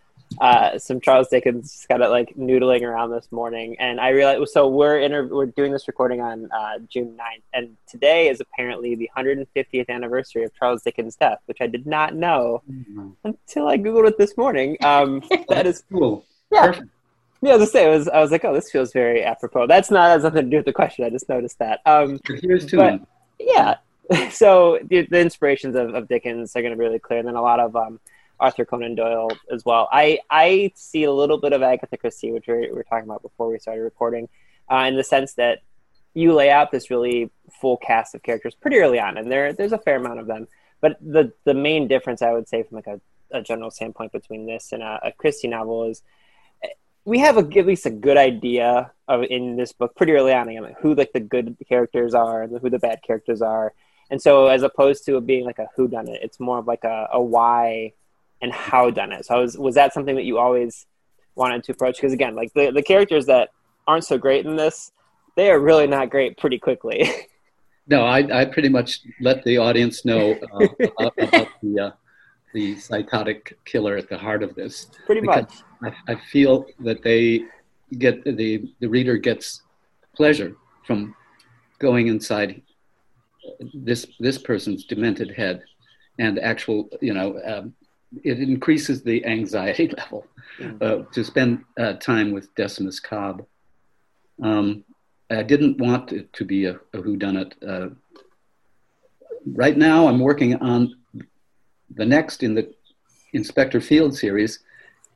uh, 0.41 0.79
some 0.79 1.01
Charles 1.01 1.29
Dickens 1.29 1.85
kind 1.89 2.03
of 2.03 2.11
like 2.11 2.35
noodling 2.37 2.83
around 2.83 3.11
this 3.11 3.31
morning, 3.33 3.77
and 3.79 4.01
I 4.01 4.11
realized. 4.11 4.49
So 4.51 4.69
we're 4.69 4.99
inter- 4.99 5.27
we're 5.27 5.47
doing 5.47 5.73
this 5.73 5.89
recording 5.89 6.21
on 6.21 6.49
uh, 6.53 6.79
June 6.89 7.17
9th, 7.19 7.43
and 7.53 7.77
today 7.89 8.29
is 8.29 8.41
apparently 8.41 8.95
the 8.95 9.11
150th 9.17 9.89
anniversary 9.89 10.45
of 10.45 10.55
Charles 10.55 10.83
Dickens' 10.83 11.17
death, 11.17 11.39
which 11.47 11.59
I 11.61 11.67
did 11.67 11.87
not 11.87 12.15
know 12.15 12.63
mm-hmm. 12.71 13.11
until 13.25 13.67
I 13.67 13.79
googled 13.79 14.09
it 14.09 14.19
this 14.19 14.37
morning. 14.37 14.77
Um, 14.85 15.23
that 15.49 15.67
is 15.67 15.83
cool. 15.91 16.25
Yeah. 16.53 16.67
Perfect. 16.67 16.89
Yeah, 17.43 17.55
I 17.55 17.65
say, 17.65 17.89
was 17.89 18.07
I 18.09 18.21
was 18.21 18.31
like, 18.31 18.45
oh, 18.45 18.53
this 18.53 18.71
feels 18.71 18.93
very 18.93 19.25
apropos. 19.25 19.67
That's 19.67 19.91
not 19.91 20.11
has 20.11 20.25
nothing 20.25 20.45
to 20.45 20.51
do 20.51 20.57
with 20.59 20.67
the 20.67 20.73
question. 20.73 21.05
I 21.05 21.11
just 21.11 21.29
noticed 21.29 21.59
that. 21.59 21.81
Um, 21.87 22.21
Here's 22.27 22.67
two. 22.67 22.77
But, 22.77 23.01
yeah, 23.39 23.77
so 24.31 24.79
the, 24.83 25.07
the, 25.07 25.21
inspirations 25.21 25.75
of, 25.77 25.95
of 25.95 26.09
Dickens 26.09 26.55
are 26.55 26.63
going 26.63 26.73
to 26.73 26.79
be 26.79 26.85
really 26.85 26.99
clear, 26.99 27.19
and 27.19 27.29
then 27.29 27.37
a 27.37 27.43
lot 27.43 27.61
of 27.61 27.75
um, 27.77 27.99
Arthur 28.39 28.65
Conan 28.65 28.95
Doyle 28.95 29.31
as 29.53 29.65
well. 29.65 29.89
I 29.91 30.19
I 30.29 30.73
see 30.75 31.05
a 31.05 31.13
little 31.13 31.39
bit 31.39 31.53
of 31.53 31.63
Agatha 31.63 31.97
Christie, 31.97 32.33
which 32.33 32.47
we 32.47 32.71
were 32.73 32.85
talking 32.85 33.05
about 33.05 33.23
before 33.23 33.49
we 33.49 33.59
started 33.59 33.83
recording, 33.83 34.29
uh, 34.71 34.85
in 34.89 34.97
the 34.97 35.05
sense 35.05 35.35
that 35.35 35.63
you 36.13 36.35
lay 36.35 36.51
out 36.51 36.71
this 36.71 36.91
really 36.91 37.31
full 37.61 37.77
cast 37.77 38.15
of 38.15 38.23
characters 38.23 38.55
pretty 38.55 38.79
early 38.79 38.99
on, 38.99 39.17
and 39.17 39.31
there 39.31 39.53
there's 39.53 39.73
a 39.73 39.79
fair 39.79 39.97
amount 39.97 40.19
of 40.19 40.27
them. 40.27 40.49
But 40.81 40.99
the 41.01 41.33
the 41.45 41.55
main 41.55 41.89
difference 41.89 42.21
I 42.21 42.33
would 42.33 42.49
say 42.49 42.65
from 42.65 42.77
like 42.77 42.87
a, 42.87 43.01
a 43.31 43.43
general 43.43 43.71
standpoint 43.71 44.13
between 44.13 44.47
this 44.47 44.73
and 44.73 44.83
a, 44.83 45.01
a 45.05 45.13
Christie 45.13 45.49
novel 45.49 45.85
is 45.85 46.03
we 47.05 47.19
have 47.19 47.37
a, 47.37 47.59
at 47.59 47.67
least 47.67 47.87
a 47.87 47.91
good 47.91 48.17
idea 48.17 48.93
of 49.09 49.23
in 49.25 49.57
this 49.57 49.73
book 49.73 49.95
pretty 49.97 50.13
early 50.13 50.33
on 50.33 50.49
I 50.49 50.61
mean, 50.61 50.75
who 50.81 50.95
like 50.95 51.13
the 51.13 51.21
good 51.21 51.57
characters 51.69 52.15
are 52.15 52.43
and 52.43 52.59
who 52.61 52.71
the 52.71 52.79
bad 52.79 53.03
characters 53.03 53.43
are. 53.43 53.73
And 54.11 54.21
so 54.21 54.49
as 54.49 54.63
opposed 54.63 55.05
to 55.07 55.17
it 55.17 55.27
being 55.27 55.45
like 55.45 55.59
a 55.59 55.69
who 55.77 55.89
done 55.89 56.09
it, 56.09 56.21
it's 56.23 56.41
more 56.41 56.59
of 56.59 56.67
like 56.67 56.85
a, 56.85 57.09
a 57.13 57.21
why 57.21 57.93
and 58.43 58.53
how 58.53 58.91
done 58.91 59.13
it. 59.13 59.27
So 59.27 59.41
was 59.41 59.57
was 59.57 59.75
that 59.77 59.95
something 59.95 60.17
that 60.17 60.25
you 60.25 60.39
always 60.39 60.87
wanted 61.35 61.65
to 61.65 61.73
approach? 61.73 61.97
Because 61.97 62.13
again, 62.13 62.35
like 62.35 62.53
the, 62.55 62.71
the 62.71 62.83
characters 62.83 63.27
that 63.27 63.51
aren't 63.87 64.05
so 64.05 64.19
great 64.19 64.47
in 64.47 64.57
this, 64.57 64.93
they 65.37 65.51
are 65.51 65.59
really 65.59 65.87
not 65.87 66.11
great 66.11 66.37
pretty 66.37 66.59
quickly. 66.59 67.11
no, 67.87 68.03
I, 68.05 68.43
I 68.43 68.45
pretty 68.45 68.69
much 68.69 69.01
let 69.21 69.43
the 69.45 69.59
audience 69.59 70.05
know 70.05 70.33
uh, 70.33 70.67
about, 70.99 71.15
about 71.19 71.49
the 71.63 71.81
uh, 71.81 71.91
the 72.53 72.77
psychotic 72.77 73.59
killer 73.65 73.97
at 73.97 74.09
the 74.09 74.19
heart 74.19 74.43
of 74.43 74.55
this. 74.55 74.87
Pretty 75.07 75.21
much. 75.21 75.53
I, 75.83 75.93
I 76.09 76.15
feel 76.15 76.67
that 76.81 77.03
they 77.03 77.45
get 77.99 78.25
the 78.25 78.71
the 78.81 78.89
reader 78.89 79.17
gets 79.17 79.63
pleasure 80.15 80.55
from 80.87 81.15
going 81.79 82.09
inside 82.09 82.63
this 83.75 84.07
this 84.19 84.39
person's 84.39 84.85
demented 84.85 85.31
head, 85.31 85.63
and 86.19 86.39
actual 86.39 86.89
you 87.01 87.15
know 87.15 87.41
um, 87.45 87.75
it 88.23 88.39
increases 88.41 89.03
the 89.03 89.25
anxiety 89.25 89.89
level 89.99 90.27
mm-hmm. 90.59 90.77
uh, 90.81 91.05
to 91.13 91.25
spend 91.25 91.65
uh, 91.79 91.95
time 91.95 92.33
with 92.33 92.55
Decimus 92.55 93.01
Cobb. 93.01 93.47
Um, 94.43 94.85
I 95.31 95.43
didn't 95.43 95.79
want 95.79 96.13
it 96.13 96.33
to 96.35 96.45
be 96.45 96.65
a, 96.65 96.75
a 96.93 96.99
whodunit. 96.99 97.53
Uh, 97.67 97.95
right 99.47 99.77
now, 99.77 100.09
I'm 100.09 100.19
working 100.19 100.57
on 100.57 100.97
the 101.95 102.07
next 102.07 102.43
in 102.43 102.55
the 102.55 102.75
Inspector 103.33 103.81
Field 103.81 104.17
series, 104.17 104.61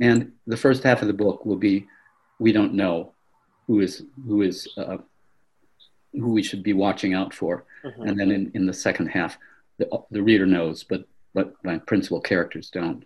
and 0.01 0.33
the 0.47 0.57
first 0.57 0.83
half 0.83 1.03
of 1.03 1.09
the 1.09 1.15
book 1.15 1.45
will 1.45 1.57
be 1.57 1.87
we 2.39 2.53
don't 2.53 2.75
know 2.75 3.13
who 3.67 3.81
is 3.81 4.03
who 4.27 4.43
is 4.43 4.69
uh, 4.77 4.99
who 6.13 6.33
we 6.33 6.43
should 6.43 6.63
be 6.63 6.73
watching 6.73 7.15
out 7.15 7.35
for, 7.35 7.65
mm-hmm. 7.85 8.03
and 8.03 8.19
then 8.19 8.31
in, 8.31 8.51
in 8.55 8.67
the 8.67 8.73
second 8.73 9.07
half, 9.07 9.37
the, 9.79 9.89
the 10.11 10.23
reader 10.23 10.47
knows, 10.47 10.85
but 10.85 11.07
but 11.33 11.55
my 11.65 11.79
principal 11.79 12.21
characters 12.21 12.71
don't. 12.71 13.05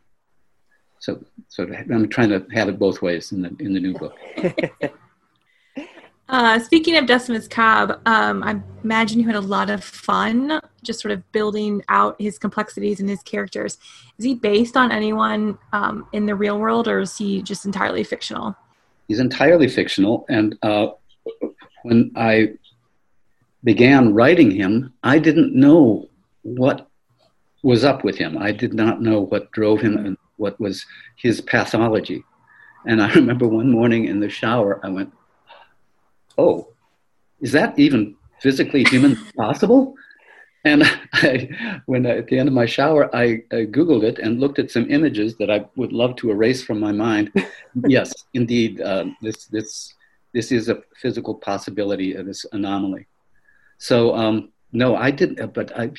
So 0.99 1.25
so 1.49 1.65
I'm 1.65 2.09
trying 2.09 2.31
to 2.31 2.47
have 2.53 2.69
it 2.69 2.79
both 2.79 3.03
ways 3.03 3.33
in 3.33 3.43
the 3.43 3.55
in 3.61 3.73
the 3.73 3.81
new 3.81 3.95
book. 3.95 4.17
Uh, 6.31 6.59
speaking 6.59 6.95
of 6.97 7.07
Decimus 7.07 7.49
Cobb, 7.49 8.01
um, 8.05 8.43
I 8.43 8.61
imagine 8.85 9.19
you 9.19 9.27
had 9.27 9.35
a 9.35 9.41
lot 9.41 9.71
of 9.71 9.83
fun 9.83 10.61
just 10.83 11.01
sort 11.01 11.13
of 11.13 11.31
building 11.33 11.83
out 11.89 12.21
his 12.21 12.39
complexities 12.39 13.01
and 13.01 13.09
his 13.09 13.23
characters. 13.23 13.79
Is 14.19 14.25
he 14.25 14.35
based 14.35 14.77
on 14.77 14.93
anyone 14.93 15.59
um, 15.73 16.07
in 16.13 16.27
the 16.27 16.35
real 16.35 16.59
world, 16.59 16.89
or 16.89 17.01
is 17.01 17.17
he 17.17 17.43
just 17.43 17.65
entirely 17.65 18.05
fictional? 18.05 18.57
He's 19.07 19.21
entirely 19.21 19.69
fictional, 19.69 20.27
and 20.29 20.59
uh, 20.63 20.89
when 21.83 22.13
I 22.17 22.55
began 23.65 24.15
writing 24.15 24.51
him, 24.51 24.93
I 25.03 25.19
didn't 25.19 25.55
know 25.55 26.09
what 26.43 26.89
was 27.63 27.85
up 27.85 28.05
with 28.05 28.17
him. 28.17 28.39
I 28.39 28.53
did 28.53 28.75
not 28.75 29.03
know 29.03 29.21
what 29.21 29.51
drove 29.51 29.81
him 29.81 29.97
and 29.97 30.17
what 30.37 30.59
was 30.61 30.85
his 31.17 31.41
pathology. 31.41 32.25
And 32.87 33.03
I 33.03 33.13
remember 33.15 33.47
one 33.49 33.71
morning 33.71 34.05
in 34.07 34.21
the 34.21 34.29
shower, 34.29 34.81
I 34.85 34.89
went, 34.89 35.13
oh, 36.37 36.69
is 37.41 37.53
that 37.53 37.79
even 37.79 38.17
physically 38.41 38.85
human 38.85 39.17
possible? 39.37 39.95
And 40.65 40.83
I, 41.13 41.81
when 41.87 42.07
I, 42.07 42.19
at 42.19 42.27
the 42.27 42.39
end 42.39 42.49
of 42.49 42.55
my 42.55 42.67
shower, 42.67 43.15
I, 43.15 43.43
I, 43.53 43.67
Googled 43.67 44.03
it 44.03 44.19
and 44.19 44.41
looked 44.41 44.59
at 44.59 44.71
some 44.71 44.91
images 44.91 45.37
that 45.37 45.51
I 45.51 45.65
would 45.77 45.93
love 45.93 46.17
to 46.17 46.31
erase 46.31 46.63
from 46.63 46.81
my 46.81 46.93
mind. 46.93 47.33
yes, 47.87 48.13
indeed, 48.35 48.81
uh, 48.81 49.07
this, 49.23 49.47
this, 49.47 49.95
this 50.33 50.53
is 50.53 50.69
a 50.69 50.83
physical 50.97 51.35
possibility 51.35 52.15
of 52.15 52.27
this 52.27 52.45
anomaly. 52.53 53.07
So, 53.79 54.15
um, 54.15 54.51
no, 54.73 54.97
I 54.97 55.11
didn't, 55.11 55.55
but 55.55 55.77
I, 55.79 55.91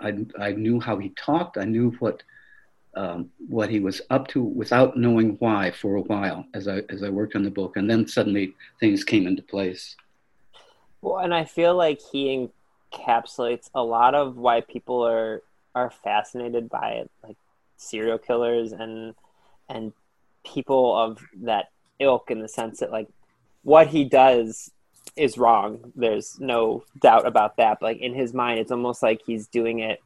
I, 0.00 0.24
I 0.38 0.52
knew 0.52 0.80
how 0.80 0.98
he 0.98 1.10
talked. 1.10 1.56
I 1.56 1.64
knew 1.64 1.92
what, 2.00 2.22
um, 2.96 3.30
what 3.48 3.70
he 3.70 3.80
was 3.80 4.02
up 4.10 4.28
to 4.28 4.42
without 4.42 4.96
knowing 4.96 5.36
why 5.38 5.70
for 5.70 5.96
a 5.96 6.02
while 6.02 6.44
as 6.54 6.68
I 6.68 6.82
as 6.90 7.02
I 7.02 7.08
worked 7.08 7.34
on 7.34 7.42
the 7.42 7.50
book, 7.50 7.76
and 7.76 7.90
then 7.90 8.06
suddenly 8.06 8.54
things 8.78 9.02
came 9.02 9.26
into 9.26 9.42
place. 9.42 9.96
Well, 11.00 11.18
and 11.18 11.34
I 11.34 11.44
feel 11.44 11.74
like 11.74 12.00
he 12.00 12.48
encapsulates 12.94 13.70
a 13.74 13.82
lot 13.82 14.14
of 14.14 14.36
why 14.36 14.60
people 14.60 15.06
are 15.06 15.42
are 15.74 15.90
fascinated 15.90 16.68
by 16.68 16.90
it, 16.90 17.10
like 17.22 17.36
serial 17.76 18.18
killers 18.18 18.72
and 18.72 19.14
and 19.68 19.92
people 20.44 20.96
of 20.96 21.24
that 21.42 21.66
ilk 21.98 22.30
in 22.30 22.40
the 22.40 22.48
sense 22.48 22.80
that 22.80 22.92
like 22.92 23.08
what 23.62 23.88
he 23.88 24.04
does 24.04 24.70
is 25.16 25.38
wrong. 25.38 25.92
There's 25.94 26.38
no 26.38 26.84
doubt 27.00 27.26
about 27.26 27.56
that. 27.56 27.78
But 27.80 27.86
like 27.86 28.00
in 28.00 28.14
his 28.14 28.34
mind, 28.34 28.60
it's 28.60 28.72
almost 28.72 29.02
like 29.02 29.22
he's 29.24 29.46
doing 29.46 29.78
it 29.80 30.00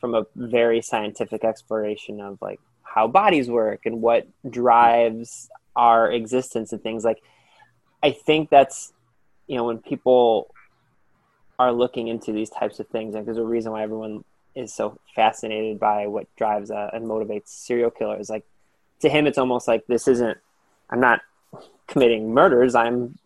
from 0.00 0.14
a 0.14 0.26
very 0.34 0.82
scientific 0.82 1.44
exploration 1.44 2.20
of 2.20 2.38
like 2.40 2.60
how 2.82 3.06
bodies 3.06 3.50
work 3.50 3.84
and 3.84 4.00
what 4.00 4.26
drives 4.48 5.48
our 5.74 6.10
existence 6.10 6.72
and 6.72 6.82
things 6.82 7.04
like 7.04 7.22
i 8.02 8.10
think 8.10 8.48
that's 8.48 8.92
you 9.46 9.56
know 9.56 9.64
when 9.64 9.78
people 9.78 10.54
are 11.58 11.72
looking 11.72 12.08
into 12.08 12.32
these 12.32 12.50
types 12.50 12.80
of 12.80 12.88
things 12.88 13.14
and 13.14 13.26
there's 13.26 13.38
a 13.38 13.44
reason 13.44 13.72
why 13.72 13.82
everyone 13.82 14.24
is 14.54 14.72
so 14.72 14.98
fascinated 15.14 15.78
by 15.78 16.06
what 16.06 16.26
drives 16.36 16.70
uh, 16.70 16.90
and 16.92 17.06
motivates 17.06 17.48
serial 17.48 17.90
killers. 17.90 18.30
Like 18.30 18.44
to 19.00 19.08
him 19.08 19.26
it's 19.26 19.38
almost 19.38 19.68
like 19.68 19.86
this 19.86 20.08
isn't 20.08 20.38
i'm 20.90 21.00
not 21.00 21.20
committing 21.86 22.32
murders 22.32 22.74
i'm 22.74 23.18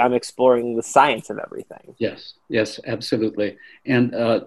i'm 0.00 0.14
exploring 0.14 0.76
the 0.76 0.82
science 0.82 1.28
of 1.28 1.38
everything. 1.38 1.94
Yes 1.98 2.34
yes 2.48 2.80
absolutely. 2.86 3.58
And 3.84 4.14
uh, 4.14 4.40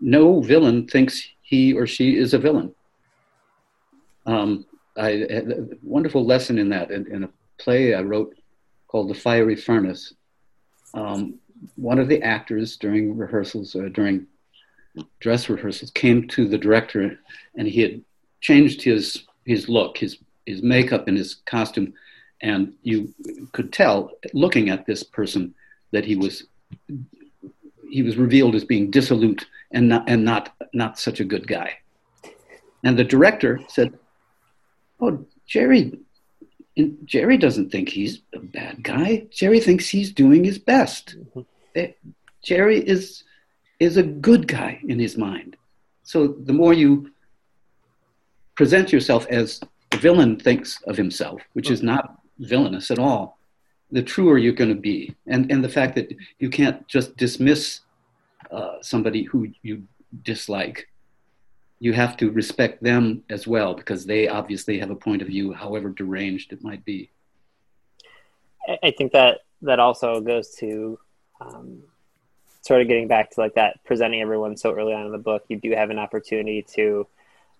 no 0.00 0.40
villain 0.40 0.86
thinks 0.88 1.28
he 1.42 1.74
or 1.74 1.86
she 1.86 2.16
is 2.16 2.32
a 2.32 2.38
villain. 2.38 2.74
Um, 4.24 4.64
I 4.96 5.10
had 5.28 5.50
a 5.50 5.68
wonderful 5.82 6.24
lesson 6.24 6.58
in 6.58 6.70
that 6.70 6.90
in, 6.90 7.06
in, 7.12 7.24
a 7.24 7.28
play 7.58 7.94
I 7.94 8.00
wrote 8.00 8.34
called 8.88 9.10
The 9.10 9.14
Fiery 9.14 9.56
Furnace. 9.56 10.14
Um, 10.94 11.34
one 11.76 11.98
of 11.98 12.08
the 12.08 12.22
actors 12.22 12.76
during 12.76 13.16
rehearsals 13.16 13.74
or 13.74 13.88
during 13.88 14.26
dress 15.20 15.48
rehearsals 15.48 15.90
came 15.90 16.28
to 16.28 16.46
the 16.46 16.58
director 16.58 17.18
and 17.56 17.66
he 17.68 17.80
had 17.80 18.02
changed 18.40 18.82
his 18.82 19.24
his 19.44 19.68
look, 19.68 19.98
his 19.98 20.18
his 20.46 20.62
makeup 20.62 21.08
and 21.08 21.16
his 21.16 21.36
costume, 21.46 21.94
and 22.40 22.72
you 22.82 23.12
could 23.52 23.72
tell 23.72 24.10
looking 24.34 24.70
at 24.70 24.86
this 24.86 25.02
person 25.02 25.54
that 25.92 26.04
he 26.04 26.16
was 26.16 26.44
he 27.90 28.02
was 28.02 28.16
revealed 28.16 28.54
as 28.54 28.64
being 28.64 28.90
dissolute 28.90 29.46
and 29.70 29.88
not 29.88 30.08
and 30.08 30.24
not 30.24 30.54
not 30.72 30.98
such 30.98 31.20
a 31.20 31.24
good 31.24 31.46
guy. 31.46 31.78
And 32.84 32.98
the 32.98 33.04
director 33.04 33.60
said, 33.68 33.96
"Oh, 35.00 35.24
Jerry, 35.46 35.92
Jerry 37.04 37.36
doesn't 37.36 37.70
think 37.70 37.88
he's 37.88 38.22
a 38.32 38.38
bad 38.38 38.82
guy. 38.82 39.26
Jerry 39.30 39.60
thinks 39.60 39.88
he's 39.88 40.12
doing 40.12 40.44
his 40.44 40.58
best. 40.58 41.16
Mm-hmm. 41.16 41.40
Jerry 42.42 42.78
is 42.78 43.24
is 43.80 43.96
a 43.96 44.02
good 44.02 44.46
guy 44.46 44.80
in 44.86 44.98
his 44.98 45.16
mind. 45.16 45.56
So 46.04 46.28
the 46.28 46.52
more 46.52 46.72
you 46.72 47.10
present 48.54 48.92
yourself 48.92 49.26
as 49.28 49.60
the 49.90 49.96
villain 49.98 50.38
thinks 50.38 50.80
of 50.82 50.96
himself, 50.96 51.40
which 51.54 51.70
is 51.70 51.82
not 51.82 52.18
villainous 52.38 52.90
at 52.90 52.98
all, 52.98 53.38
the 53.90 54.02
truer 54.02 54.38
you're 54.38 54.52
going 54.52 54.74
to 54.74 54.80
be. 54.80 55.14
And, 55.26 55.50
and 55.50 55.64
the 55.64 55.68
fact 55.68 55.94
that 55.96 56.14
you 56.38 56.48
can't 56.48 56.86
just 56.86 57.16
dismiss 57.16 57.80
uh, 58.50 58.76
somebody 58.82 59.24
who 59.24 59.48
you 59.62 59.82
dislike, 60.22 60.88
you 61.78 61.92
have 61.92 62.16
to 62.18 62.30
respect 62.30 62.82
them 62.82 63.24
as 63.30 63.46
well 63.46 63.74
because 63.74 64.06
they 64.06 64.28
obviously 64.28 64.78
have 64.78 64.90
a 64.90 64.96
point 64.96 65.22
of 65.22 65.28
view, 65.28 65.52
however 65.52 65.90
deranged 65.90 66.52
it 66.52 66.62
might 66.62 66.84
be. 66.84 67.10
I 68.82 68.92
think 68.96 69.12
that 69.12 69.40
that 69.62 69.80
also 69.80 70.20
goes 70.20 70.54
to 70.56 70.98
um, 71.42 71.82
sort 72.62 72.80
of 72.80 72.88
getting 72.88 73.08
back 73.08 73.30
to 73.30 73.40
like 73.40 73.54
that 73.54 73.82
presenting 73.84 74.20
everyone 74.20 74.56
so 74.56 74.72
early 74.72 74.94
on 74.94 75.06
in 75.06 75.12
the 75.12 75.18
book. 75.18 75.44
You 75.48 75.58
do 75.58 75.72
have 75.72 75.90
an 75.90 75.98
opportunity 75.98 76.64
to 76.74 77.06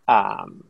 um, 0.08 0.64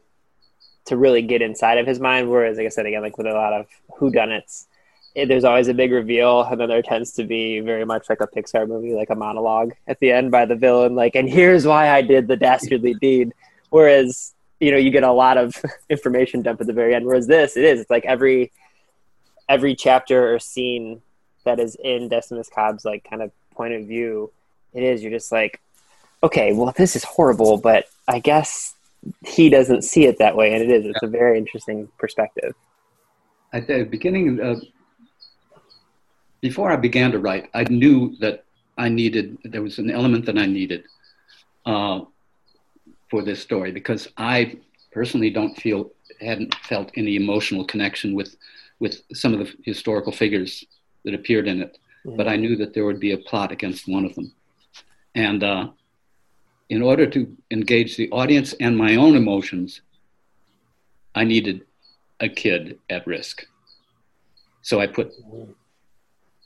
to 0.87 0.97
really 0.97 1.23
get 1.23 1.42
inside 1.42 1.78
of 1.78 1.87
his 1.87 2.00
mind. 2.00 2.31
Whereas, 2.31 2.57
like 2.57 2.66
I 2.66 2.71
said 2.71 2.87
again, 2.87 3.02
like 3.02 3.19
with 3.19 3.26
a 3.26 3.33
lot 3.33 3.52
of 3.52 3.66
whodunits, 3.90 4.66
it, 5.14 5.28
there's 5.28 5.45
always 5.45 5.69
a 5.69 5.75
big 5.75 5.92
reveal, 5.92 6.42
and 6.42 6.59
then 6.59 6.69
there 6.69 6.83
tends 6.83 7.12
to 7.12 7.25
be 7.25 7.61
very 7.61 7.85
much 7.85 8.09
like 8.09 8.21
a 8.21 8.26
Pixar 8.26 8.66
movie, 8.66 8.95
like 8.95 9.11
a 9.11 9.14
monologue 9.14 9.73
at 9.87 10.00
the 10.00 10.11
end 10.11 10.31
by 10.31 10.47
the 10.47 10.57
villain, 10.57 10.95
like, 10.95 11.14
"And 11.14 11.28
here's 11.28 11.66
why 11.66 11.90
I 11.90 12.02
did 12.02 12.28
the 12.28 12.37
dastardly 12.37 12.95
deed." 13.00 13.33
Whereas, 13.71 14.35
you 14.61 14.71
know, 14.71 14.76
you 14.76 14.90
get 14.90 15.02
a 15.02 15.12
lot 15.12 15.38
of 15.38 15.54
information 15.90 16.42
dumped 16.42 16.61
at 16.61 16.66
the 16.66 16.73
very 16.73 16.95
end. 16.95 17.07
Whereas 17.07 17.26
this, 17.26 17.57
it 17.57 17.64
is, 17.64 17.81
it's 17.81 17.90
like 17.90 18.04
every 18.07 18.52
every 19.49 19.75
chapter 19.75 20.35
or 20.35 20.38
scene 20.38 21.02
that 21.44 21.61
is 21.61 21.76
in 21.82 22.08
Decimus 22.08 22.49
Cobb's 22.49 22.84
like 22.84 23.06
kind 23.08 23.22
of 23.22 23.30
point 23.54 23.75
of 23.75 23.87
view, 23.87 24.30
it 24.72 24.82
is 24.82 25.02
you're 25.02 25.11
just 25.11 25.32
like, 25.32 25.61
okay, 26.22 26.52
well, 26.52 26.72
this 26.76 26.96
is 26.96 27.04
horrible, 27.04 27.58
but 27.58 27.87
I 28.08 28.18
guess 28.18 28.75
he 29.26 29.49
doesn't 29.50 29.82
see 29.82 30.06
it 30.06 30.18
that 30.18 30.37
way, 30.37 30.52
and 30.52 30.62
it 30.62 30.70
is. 30.70 30.87
It's 30.87 31.02
a 31.02 31.08
very 31.08 31.38
interesting 31.38 31.88
perspective. 31.99 32.54
At 33.52 33.66
the 33.66 33.84
beginning, 33.84 34.40
uh, 34.40 34.56
before 36.40 36.70
I 36.70 36.76
began 36.76 37.12
to 37.12 37.18
write, 37.18 37.50
I 37.54 37.64
knew 37.64 38.17
that 38.21 38.45
I 38.78 38.88
needed. 38.88 39.38
There 39.45 39.62
was 39.62 39.78
an 39.78 39.90
element 39.90 40.26
that 40.26 40.38
I 40.38 40.47
needed 40.47 40.84
uh, 41.67 42.00
for 43.10 43.23
this 43.23 43.40
story 43.40 43.73
because 43.73 44.08
I 44.17 44.56
personally 44.93 45.30
don't 45.30 45.54
feel 45.56 45.90
hadn't 46.21 46.54
felt 46.54 46.93
any 46.97 47.17
emotional 47.17 47.64
connection 47.64 48.14
with 48.14 48.36
with 48.78 49.02
some 49.12 49.32
of 49.32 49.38
the 49.40 49.52
historical 49.64 50.12
figures 50.12 50.64
that 51.04 51.15
appeared 51.15 51.49
in 51.49 51.62
it, 51.62 51.78
mm-hmm. 52.06 52.17
but 52.17 52.28
I 52.28 52.36
knew 52.36 52.56
that 52.56 52.75
there 52.75 52.84
would 52.84 53.00
be 53.00 53.12
a 53.12 53.19
plot 53.19 53.52
against 53.52 53.88
one 53.88 54.04
of 54.04 54.15
them, 54.15 54.32
and 55.15 55.43
uh, 55.43 55.69
in 56.69 56.82
order 56.82 57.06
to 57.06 57.36
engage 57.50 57.97
the 57.97 58.10
audience 58.10 58.54
and 58.54 58.76
my 58.76 58.97
own 58.97 59.15
emotions, 59.15 59.82
I 61.15 61.25
needed 61.25 61.67
a 62.21 62.28
kid 62.28 62.78
at 62.88 63.06
risk. 63.06 63.47
So 64.62 64.80
I 64.80 64.86
put 64.86 65.12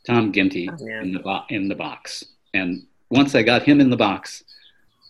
Tom 0.07 0.33
Ginty 0.33 0.69
oh, 0.69 0.87
in 1.03 1.13
the 1.13 1.21
bo- 1.21 1.45
in 1.49 1.69
the 1.69 1.75
box, 1.75 2.25
and 2.55 2.87
once 3.11 3.35
I 3.35 3.43
got 3.43 3.63
him 3.63 3.81
in 3.81 3.91
the 3.91 3.97
box, 3.97 4.43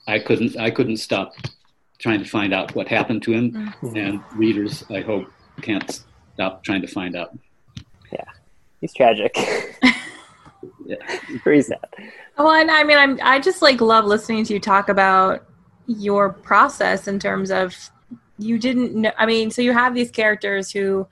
I 0.06 0.18
couldn't 0.18 0.58
I 0.58 0.70
couldn't 0.70 0.98
stop 0.98 1.32
trying 1.98 2.22
to 2.22 2.28
find 2.28 2.52
out 2.52 2.74
what 2.74 2.88
happened 2.88 3.22
to 3.22 3.32
him, 3.32 3.52
mm-hmm. 3.52 3.96
and 3.96 4.20
readers 4.34 4.84
I 4.90 5.00
hope 5.00 5.26
can't 5.62 6.02
stop 6.34 6.62
trying 6.62 6.82
to 6.82 6.88
find 6.88 7.16
out. 7.16 7.30
Yeah, 8.12 8.24
he's 8.80 8.94
tragic. 8.94 9.36
yeah, 10.86 10.96
pretty 11.42 11.62
sad. 11.62 11.78
Well, 12.38 12.50
and 12.50 12.70
I 12.70 12.84
mean, 12.84 12.98
I'm 12.98 13.18
I 13.22 13.40
just 13.40 13.62
like 13.62 13.80
love 13.80 14.04
listening 14.04 14.44
to 14.44 14.54
you 14.54 14.60
talk 14.60 14.88
about 14.88 15.46
your 15.86 16.30
process 16.30 17.08
in 17.08 17.18
terms 17.18 17.50
of 17.50 17.74
you 18.38 18.58
didn't 18.58 18.94
know. 18.94 19.12
I 19.16 19.26
mean, 19.26 19.50
so 19.50 19.62
you 19.62 19.72
have 19.72 19.94
these 19.94 20.10
characters 20.10 20.70
who 20.70 21.06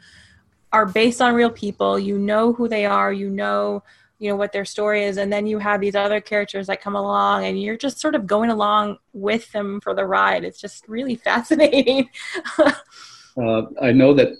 are 0.72 0.87
based 0.87 1.22
on 1.22 1.35
real 1.35 1.50
people. 1.50 1.98
You 1.98 2.18
know 2.18 2.53
who 2.53 2.68
they 2.68 2.85
are. 2.85 3.12
You 3.12 3.31
know, 3.31 3.83
you 4.18 4.29
know 4.29 4.37
what 4.37 4.53
their 4.53 4.64
story 4.64 5.05
is, 5.05 5.16
and 5.16 5.33
then 5.33 5.46
you 5.46 5.59
have 5.59 5.81
these 5.81 5.94
other 5.94 6.20
characters 6.20 6.66
that 6.66 6.83
come 6.83 6.96
along, 6.96 7.44
and 7.46 7.61
you're 7.61 7.77
just 7.77 8.00
sort 8.00 8.14
of 8.14 8.27
going 8.27 8.50
along 8.50 8.98
with 9.12 9.50
them 9.53 9.81
for 9.81 9.94
the 9.94 10.05
ride. 10.05 10.44
It's 10.44 10.61
just 10.61 10.88
really 10.88 11.14
fascinating. 11.29 12.11
uh, 12.59 13.62
I 13.81 13.92
know 13.92 14.14
that 14.14 14.33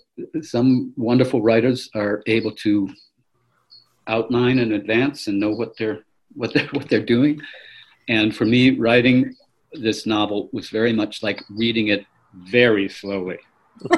some 0.43 0.93
wonderful 0.97 1.43
writers 1.43 1.89
are 1.95 2.23
able 2.27 2.53
to 2.53 2.89
outline 4.07 4.59
in 4.59 4.73
advance 4.73 5.27
and 5.27 5.41
know 5.41 5.51
what 5.51 5.77
they're 5.77 6.05
what 6.35 6.53
they're 6.55 6.69
what 6.69 6.89
they're 6.89 7.05
doing. 7.05 7.41
And 8.09 8.35
for 8.37 8.45
me, 8.45 8.79
writing 8.79 9.35
this 9.73 10.07
novel 10.07 10.51
was 10.53 10.69
very 10.69 10.93
much 10.93 11.23
like 11.23 11.43
reading 11.51 11.89
it 11.89 12.07
very 12.33 12.89
slowly. 12.89 13.39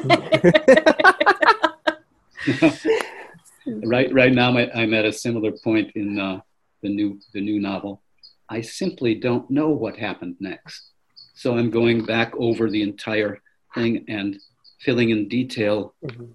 right 3.84 4.12
right 4.12 4.32
now 4.32 4.56
I'm 4.56 4.94
at 4.94 5.04
a 5.04 5.12
similar 5.12 5.52
point 5.52 5.92
in 5.94 6.18
uh, 6.18 6.40
the 6.82 6.88
new 6.88 7.20
the 7.32 7.40
new 7.40 7.60
novel. 7.60 8.02
I 8.48 8.60
simply 8.60 9.14
don't 9.14 9.50
know 9.50 9.70
what 9.70 9.96
happened 9.96 10.36
next. 10.38 10.90
So 11.34 11.58
I'm 11.58 11.70
going 11.70 12.04
back 12.04 12.32
over 12.36 12.70
the 12.70 12.82
entire 12.82 13.40
thing 13.74 14.04
and 14.08 14.38
filling 14.80 15.10
in 15.10 15.28
detail 15.28 15.94
mm-hmm. 16.04 16.32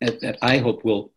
that, 0.00 0.20
that 0.20 0.38
I 0.42 0.58
hope 0.58 0.84
will 0.84 1.10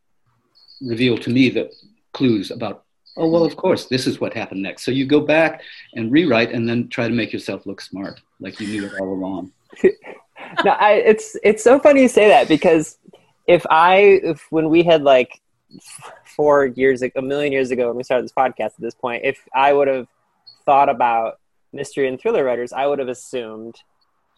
reveal 0.81 1.17
to 1.17 1.29
me 1.29 1.49
the 1.49 1.71
clues 2.13 2.51
about 2.51 2.83
oh 3.17 3.27
well 3.27 3.43
of 3.43 3.55
course 3.55 3.85
this 3.85 4.07
is 4.07 4.19
what 4.19 4.33
happened 4.33 4.61
next. 4.61 4.83
So 4.83 4.91
you 4.91 5.05
go 5.05 5.21
back 5.21 5.61
and 5.95 6.11
rewrite 6.11 6.51
and 6.51 6.67
then 6.67 6.87
try 6.89 7.07
to 7.07 7.13
make 7.13 7.33
yourself 7.33 7.65
look 7.65 7.81
smart 7.81 8.21
like 8.39 8.59
you 8.59 8.67
knew 8.67 8.85
it 8.85 8.93
all 8.99 9.13
along. 9.13 9.51
No 10.65 10.71
I, 10.71 10.93
it's 10.93 11.37
it's 11.43 11.63
so 11.63 11.79
funny 11.79 12.01
you 12.01 12.07
say 12.09 12.27
that 12.27 12.49
because 12.49 12.97
if 13.47 13.65
i 13.69 14.19
if 14.23 14.47
when 14.49 14.69
we 14.69 14.83
had 14.83 15.01
like 15.01 15.39
four 16.25 16.65
years 16.65 17.01
a 17.03 17.21
million 17.21 17.53
years 17.53 17.71
ago 17.71 17.87
when 17.87 17.95
we 17.95 18.03
started 18.03 18.25
this 18.25 18.33
podcast 18.33 18.73
at 18.73 18.81
this 18.81 18.95
point 18.95 19.23
if 19.23 19.39
i 19.55 19.71
would 19.71 19.87
have 19.87 20.07
thought 20.65 20.89
about 20.89 21.39
mystery 21.71 22.07
and 22.07 22.19
thriller 22.19 22.43
writers 22.43 22.73
i 22.73 22.85
would 22.85 22.99
have 22.99 23.07
assumed 23.07 23.75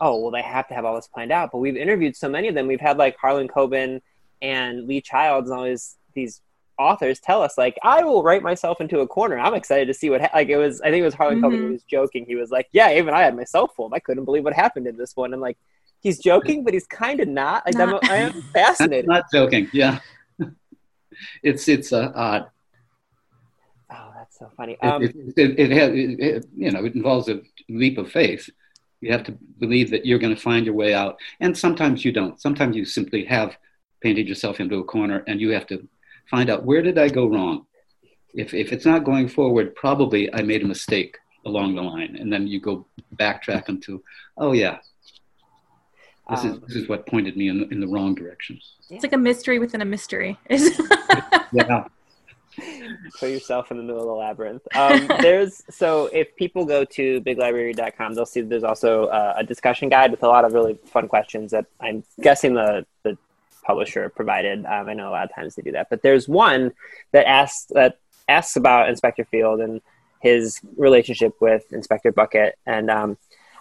oh 0.03 0.19
well 0.19 0.32
they 0.32 0.41
have 0.41 0.67
to 0.67 0.73
have 0.73 0.86
all 0.86 0.95
this 0.95 1.08
planned 1.08 1.32
out. 1.32 1.51
But 1.51 1.60
we've 1.60 1.77
interviewed 1.77 2.15
so 2.15 2.29
many 2.29 2.47
of 2.47 2.56
them. 2.56 2.67
We've 2.67 2.79
had 2.79 2.97
like 2.97 3.17
harlan 3.17 3.47
coben 3.47 4.01
and 4.41 4.88
lee 4.88 5.01
childs 5.01 5.49
and 5.49 5.58
all 5.58 5.65
these 5.65 5.95
these 6.13 6.41
authors 6.80 7.19
tell 7.19 7.41
us 7.41 7.58
like 7.58 7.78
I 7.84 8.04
will 8.04 8.23
write 8.23 8.41
myself 8.41 8.82
into 8.82 8.99
a 8.99 9.08
corner. 9.08 9.38
I'm 9.39 9.54
excited 9.54 9.88
to 9.88 9.93
see 9.93 10.10
what 10.10 10.21
ha-. 10.21 10.30
like 10.34 10.49
it 10.49 10.58
was. 10.58 10.82
I 10.82 10.89
think 10.89 11.02
it 11.02 11.06
was 11.06 11.13
Harlan 11.13 11.41
mm-hmm. 11.41 11.45
Coben 11.45 11.60
who 11.60 11.71
was 11.73 11.84
joking. 11.84 12.26
He 12.26 12.36
was 12.36 12.52
like, 12.52 12.67
"Yeah, 12.71 12.91
even 12.93 13.13
I 13.13 13.21
had 13.21 13.36
myself 13.36 13.71
fooled. 13.76 13.93
I 13.93 13.99
couldn't 13.99 14.26
believe 14.26 14.43
what 14.43 14.54
happened 14.54 14.88
in 14.88 14.97
this 14.97 15.15
one." 15.15 15.34
And 15.34 15.41
like 15.41 15.58
he's 16.02 16.19
joking, 16.19 16.63
but 16.63 16.73
he's 16.73 16.88
kind 16.88 17.19
of 17.19 17.28
not. 17.28 17.65
Like 17.65 17.76
not. 17.76 18.10
I 18.10 18.17
am 18.17 18.41
fascinated. 18.54 19.08
not 19.08 19.26
joking. 19.34 19.69
Yeah, 19.73 19.99
it's 21.43 21.67
it's 21.67 21.93
uh, 21.93 22.12
odd. 22.15 22.49
Oh, 23.91 24.12
that's 24.15 24.38
so 24.38 24.52
funny. 24.58 24.80
Um, 24.82 25.04
it, 25.04 25.15
it, 25.38 25.60
it, 25.60 25.71
has, 25.71 25.91
it, 25.93 26.45
you 26.56 26.71
know, 26.71 26.84
it 26.84 26.95
involves 26.95 27.30
a 27.30 27.41
leap 27.69 27.97
of 27.97 28.12
faith. 28.12 28.49
You 29.02 29.12
have 29.12 29.23
to 29.26 29.38
believe 29.60 29.91
that 29.91 30.06
you're 30.06 30.19
going 30.19 30.34
to 30.34 30.41
find 30.41 30.65
your 30.65 30.76
way 30.76 30.93
out, 30.93 31.17
and 31.39 31.58
sometimes 31.58 32.04
you 32.04 32.12
don't. 32.12 32.41
Sometimes 32.41 32.76
you 32.76 32.86
simply 32.86 33.26
have 33.26 33.58
painted 34.02 34.28
yourself 34.28 34.60
into 34.60 34.80
a 34.80 34.84
corner, 34.84 35.23
and 35.28 35.39
you 35.39 35.52
have 35.52 35.67
to 35.67 35.88
find 36.29 36.49
out 36.49 36.65
where 36.65 36.81
did 36.81 36.97
I 36.97 37.09
go 37.09 37.27
wrong. 37.27 37.65
If, 38.33 38.53
if 38.53 38.73
it's 38.73 38.86
not 38.86 39.03
going 39.03 39.27
forward, 39.27 39.75
probably 39.75 40.33
I 40.33 40.41
made 40.41 40.63
a 40.63 40.67
mistake 40.67 41.17
along 41.45 41.75
the 41.75 41.81
line. 41.81 42.15
And 42.19 42.31
then 42.31 42.47
you 42.47 42.59
go 42.59 42.86
backtrack 43.15 43.69
into, 43.69 44.03
oh, 44.38 44.53
yeah. 44.53 44.79
This, 46.29 46.39
um, 46.39 46.51
is, 46.51 46.59
this 46.62 46.75
is 46.77 46.89
what 46.89 47.05
pointed 47.05 47.38
me 47.38 47.49
in, 47.49 47.71
in 47.71 47.79
the 47.79 47.88
wrong 47.88 48.15
direction. 48.15 48.59
It's 48.89 49.03
like 49.03 49.13
a 49.13 49.17
mystery 49.17 49.59
within 49.59 49.81
a 49.81 49.86
mystery. 49.86 50.39
yeah. 50.49 51.86
Put 53.19 53.29
yourself 53.29 53.71
in 53.71 53.77
the 53.77 53.83
middle 53.83 54.01
of 54.01 54.07
the 54.07 54.13
labyrinth. 54.13 54.62
Um, 54.75 55.07
there's 55.21 55.63
so 55.69 56.05
if 56.07 56.36
people 56.36 56.65
go 56.65 56.86
to 56.86 57.21
biglibrary.com, 57.21 58.13
they'll 58.13 58.25
see 58.25 58.41
that 58.41 58.49
there's 58.49 58.63
also 58.63 59.05
uh, 59.05 59.33
a 59.38 59.43
discussion 59.43 59.89
guide 59.89 60.12
with 60.12 60.23
a 60.23 60.27
lot 60.27 60.45
of 60.45 60.53
really 60.53 60.77
fun 60.86 61.07
questions 61.07 61.51
that 61.51 61.65
I'm 61.79 62.03
guessing 62.21 62.53
the 62.53 62.86
the 63.03 63.17
publisher 63.63 64.10
provided. 64.10 64.65
Um, 64.65 64.89
I 64.89 64.93
know 64.93 65.10
a 65.10 65.12
lot 65.12 65.23
of 65.26 65.34
times 65.34 65.56
they 65.56 65.62
do 65.62 65.71
that, 65.71 65.89
but 65.89 66.02
there's 66.02 66.28
one 66.28 66.71
that 67.12 67.28
asks 67.28 67.65
that 67.71 67.99
asks 68.28 68.56
about 68.56 68.89
Inspector 68.89 69.23
Field 69.26 69.60
and 69.60 69.82
his 70.21 70.60
relationship 70.78 71.34
with 71.41 71.71
Inspector 71.73 72.12
Bucket, 72.13 72.58
and 72.65 72.89
um, 72.89 73.17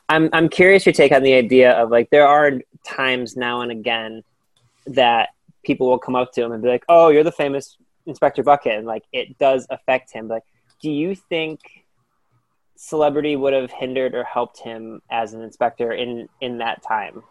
I'm 0.08 0.28
I'm 0.32 0.48
curious 0.48 0.86
your 0.86 0.92
take 0.92 1.12
on 1.12 1.22
the 1.22 1.34
idea 1.34 1.72
of 1.72 1.90
like 1.90 2.10
there 2.10 2.26
are 2.26 2.52
times 2.84 3.36
now 3.36 3.60
and 3.60 3.70
again 3.72 4.22
that 4.86 5.30
people 5.64 5.88
will 5.88 5.98
come 5.98 6.16
up 6.16 6.32
to 6.32 6.42
him 6.42 6.52
and 6.52 6.62
be 6.62 6.68
like, 6.68 6.84
"Oh, 6.88 7.08
you're 7.08 7.24
the 7.24 7.32
famous 7.32 7.76
Inspector 8.06 8.42
Bucket," 8.42 8.78
and 8.78 8.86
like 8.86 9.04
it 9.12 9.38
does 9.38 9.66
affect 9.70 10.12
him. 10.12 10.28
Like, 10.28 10.44
do 10.80 10.90
you 10.90 11.14
think 11.14 11.60
celebrity 12.76 13.36
would 13.36 13.52
have 13.52 13.70
hindered 13.70 14.14
or 14.14 14.24
helped 14.24 14.58
him 14.58 15.00
as 15.10 15.34
an 15.34 15.42
inspector 15.42 15.92
in 15.92 16.28
in 16.40 16.58
that 16.58 16.82
time? 16.82 17.22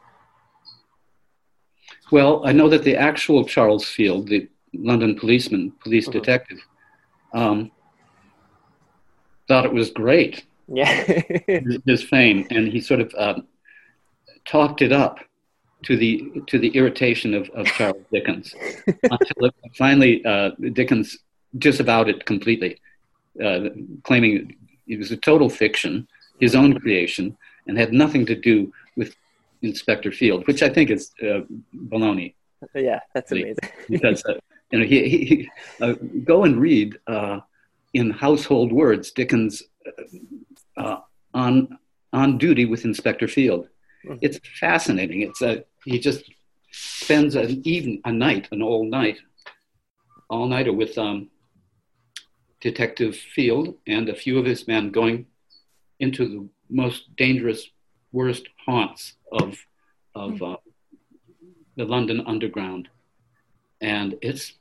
Well, 2.12 2.46
I 2.46 2.52
know 2.52 2.70
that 2.70 2.84
the 2.84 2.96
actual 2.96 3.46
Charles 3.46 3.86
Field, 3.86 4.28
the 4.28 4.48
London 4.74 5.18
policeman, 5.18 5.72
police 5.84 6.08
mm-hmm. 6.08 6.20
detective, 6.20 6.60
um, 7.34 7.72
thought 9.48 9.66
it 9.66 9.74
was 9.74 9.92
great. 9.92 10.46
Yeah, 10.68 11.22
his 11.86 12.04
fame, 12.04 12.48
and 12.50 12.68
he 12.68 12.80
sort 12.80 13.02
of 13.02 13.14
um, 13.18 13.48
talked 14.46 14.82
it 14.82 14.92
up 14.92 15.20
to 15.84 15.98
the 15.98 16.32
to 16.48 16.60
the 16.60 16.70
irritation 16.70 17.34
of, 17.34 17.50
of 17.50 17.66
Charles 17.68 18.04
Dickens 18.12 18.54
until 18.88 19.46
it, 19.46 19.56
finally 19.78 20.24
uh, 20.26 20.52
Dickens 20.74 21.18
disavowed 21.58 22.08
it 22.08 22.26
completely, 22.26 22.80
uh, 23.44 23.70
claiming 24.04 24.56
it 24.88 24.98
was 24.98 25.12
a 25.12 25.18
total 25.18 25.50
fiction, 25.50 26.08
his 26.40 26.56
own 26.56 26.80
creation, 26.80 27.36
and 27.68 27.78
had 27.78 27.94
nothing 27.94 28.26
to 28.28 28.36
do 28.36 28.72
with 28.96 29.16
Inspector 29.62 30.12
Field, 30.12 30.48
which 30.48 30.64
I 30.64 30.70
think 30.70 30.90
is 30.90 31.12
uh, 31.22 31.42
baloney. 31.76 32.36
Yeah, 32.76 33.00
that's 33.14 33.32
amazing. 33.32 33.58
because 33.90 34.24
uh, 34.30 34.34
you 34.72 34.80
know, 34.80 34.86
he, 34.86 35.26
he 35.26 35.50
uh, 35.82 35.94
go 36.24 36.44
and 36.44 36.60
read 36.60 36.98
uh, 37.08 37.40
in 37.94 38.12
household 38.12 38.72
words 38.72 39.12
Dickens 39.12 39.64
uh, 40.78 40.98
on 41.34 41.78
on 42.14 42.38
duty 42.38 42.66
with 42.66 42.86
Inspector 42.86 43.28
Field. 43.28 43.68
Mm-hmm. 44.06 44.18
It's 44.22 44.40
fascinating. 44.60 45.22
It's 45.22 45.42
a 45.42 45.64
he 45.86 46.00
just 46.00 46.24
spends 46.72 47.36
an 47.36 47.62
even 47.66 48.02
a 48.06 48.12
night, 48.12 48.48
an 48.52 48.62
all 48.62 48.86
night, 48.86 49.18
all 50.30 50.48
nighter 50.48 50.74
with 50.74 50.98
um, 50.98 51.30
Detective 52.62 53.16
Field 53.16 53.76
and 53.88 54.10
a 54.10 54.16
few 54.16 54.38
of 54.38 54.46
his 54.46 54.68
men 54.68 54.92
going 54.92 55.26
into 56.00 56.28
the 56.28 56.50
most 56.70 57.16
dangerous, 57.16 57.68
worst 58.12 58.48
haunts 58.66 59.14
of 59.32 59.58
of 60.16 60.38
hmm. 60.38 60.44
uh, 60.44 60.56
the 61.78 61.86
London 61.86 62.22
Underground, 62.26 62.90
and 63.82 64.18
it's 64.22 64.54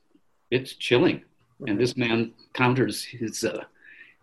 it's 0.50 0.74
chilling. 0.74 1.22
And 1.66 1.78
this 1.78 1.96
man 1.96 2.32
counters 2.54 3.04
his 3.04 3.44
uh, 3.44 3.64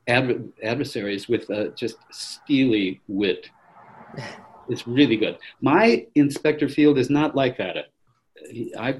adver- 0.07 0.41
adversaries 0.63 1.27
with 1.29 1.49
uh, 1.51 1.67
just 1.75 1.97
steely 2.11 3.01
wit. 3.07 3.49
It's 4.69 4.85
really 4.85 5.15
good. 5.15 5.37
My 5.61 6.05
Inspector 6.15 6.67
Field 6.67 6.97
is 6.97 7.09
not 7.09 7.35
like 7.35 7.57
that. 7.57 7.87
He, 8.51 8.75
I, 8.75 8.99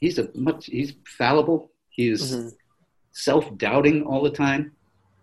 he's 0.00 0.18
a 0.18 0.28
much 0.34 0.66
he's 0.66 0.94
fallible. 1.06 1.70
He's 1.88 2.34
mm-hmm. 2.34 2.48
self-doubting 3.12 4.02
all 4.02 4.22
the 4.22 4.30
time. 4.30 4.72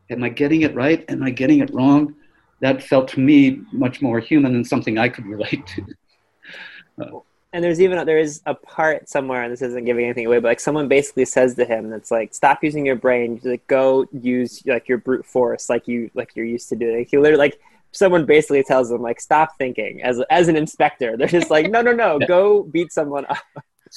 Am 0.09 0.23
I 0.23 0.29
getting 0.29 0.61
it 0.61 0.73
right? 0.75 1.03
Am 1.09 1.23
I 1.23 1.29
getting 1.29 1.59
it 1.59 1.73
wrong? 1.73 2.15
That 2.63 2.81
felt 2.81 3.09
to 3.09 3.19
me 3.19 3.61
much 3.73 4.01
more 4.01 4.19
human 4.19 4.55
and 4.55 4.65
something 4.65 4.97
I 4.97 5.09
could 5.09 5.25
relate 5.35 5.67
to. 5.67 5.85
Uh, 6.99 7.19
and 7.51 7.63
there's 7.63 7.79
even 7.81 8.03
there 8.05 8.17
is 8.17 8.41
a 8.47 8.55
part 8.55 9.07
somewhere, 9.07 9.43
and 9.43 9.53
this 9.53 9.61
isn't 9.61 9.85
giving 9.85 10.05
anything 10.05 10.25
away, 10.25 10.39
but 10.39 10.47
like 10.47 10.59
someone 10.59 10.87
basically 10.87 11.25
says 11.25 11.53
to 11.55 11.65
him, 11.65 11.89
"That's 11.91 12.09
like 12.09 12.33
stop 12.33 12.63
using 12.63 12.83
your 12.83 12.95
brain, 12.95 13.39
like 13.43 13.67
go 13.67 14.07
use 14.11 14.65
like 14.65 14.87
your 14.87 14.97
brute 14.97 15.25
force, 15.25 15.69
like 15.69 15.87
you 15.87 16.09
like 16.15 16.35
you're 16.35 16.47
used 16.47 16.69
to 16.69 16.75
doing." 16.75 17.05
He 17.07 17.17
literally 17.17 17.37
like 17.37 17.59
someone 17.91 18.25
basically 18.25 18.63
tells 18.63 18.89
him 18.91 19.03
like 19.03 19.21
stop 19.21 19.55
thinking 19.59 20.01
as 20.01 20.19
as 20.31 20.47
an 20.47 20.55
inspector. 20.55 21.15
They're 21.15 21.27
just 21.27 21.51
like, 21.51 21.69
no, 21.69 21.81
no, 21.83 21.91
no, 21.91 22.17
go 22.27 22.63
beat 22.63 22.91
someone 22.91 23.25
up. 23.29 23.37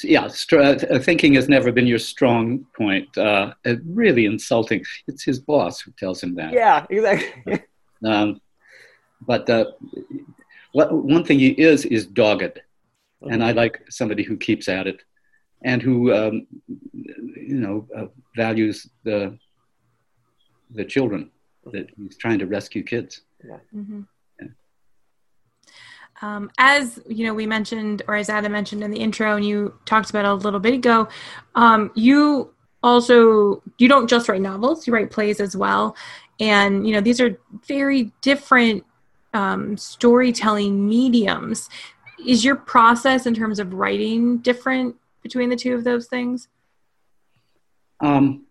Yeah, 0.05 0.29
uh, 0.52 0.98
thinking 0.98 1.33
has 1.35 1.48
never 1.48 1.72
been 1.72 1.87
your 1.87 1.98
strong 1.98 2.66
point. 2.76 3.16
Uh, 3.16 3.55
really 3.87 4.26
insulting. 4.26 4.85
It's 5.07 5.24
his 5.24 5.38
boss 5.38 5.81
who 5.81 5.92
tells 5.92 6.22
him 6.22 6.35
that. 6.35 6.52
Yeah, 6.52 6.85
exactly. 6.90 7.62
um, 8.05 8.38
but 9.20 9.48
uh, 9.48 9.66
what, 10.72 10.92
one 10.92 11.24
thing 11.24 11.38
he 11.38 11.50
is 11.50 11.85
is 11.85 12.07
dogged, 12.07 12.61
and 13.22 13.42
I 13.42 13.52
like 13.52 13.83
somebody 13.88 14.22
who 14.22 14.37
keeps 14.37 14.68
at 14.68 14.87
it, 14.87 15.02
and 15.62 15.81
who 15.83 16.12
um, 16.12 16.46
you 16.92 17.61
know 17.61 17.87
uh, 17.96 18.07
values 18.35 18.88
the 19.05 19.38
the 20.70 20.85
children 20.85 21.31
that 21.72 21.88
he's 21.96 22.16
trying 22.16 22.38
to 22.38 22.46
rescue 22.46 22.83
kids. 22.83 23.22
Yeah. 23.44 23.59
Mm-hmm. 23.74 24.00
Um, 26.22 26.50
as 26.57 26.98
you 27.09 27.26
know, 27.26 27.35
we 27.35 27.46
mentioned, 27.46 28.02
or 28.09 28.16
as 28.16 28.31
Adam 28.31 28.52
mentioned 28.52 28.83
in 28.83 28.90
the 28.90 28.98
intro, 28.98 29.37
and 29.37 29.44
you 29.44 29.74
talked 29.85 30.11
about 30.11 30.24
a 30.24 30.35
little 30.35 30.61
bit 30.61 30.74
ago, 30.74 31.09
um, 31.55 31.90
you 31.94 32.55
also 32.83 33.62
you 33.79 33.88
don't 33.88 34.09
just 34.09 34.29
write 34.29 34.40
novels; 34.40 34.87
you 34.87 34.94
write 34.94 35.11
plays 35.11 35.40
as 35.40 35.57
well. 35.57 35.94
And 36.40 36.87
you 36.87 36.94
know, 36.94 37.00
these 37.00 37.20
are 37.20 37.38
very 37.66 38.12
different 38.22 38.85
um, 39.37 39.77
storytelling 39.77 40.88
mediums. 40.88 41.68
Is 42.27 42.42
your 42.42 42.57
process 42.57 43.27
in 43.27 43.35
terms 43.35 43.59
of 43.59 43.75
writing 43.75 44.38
different 44.38 44.96
between 45.22 45.51
the 45.51 45.57
two 45.57 45.75
of 45.75 45.85
those 45.85 46.07
things? 46.07 46.49
Um, 48.01 48.46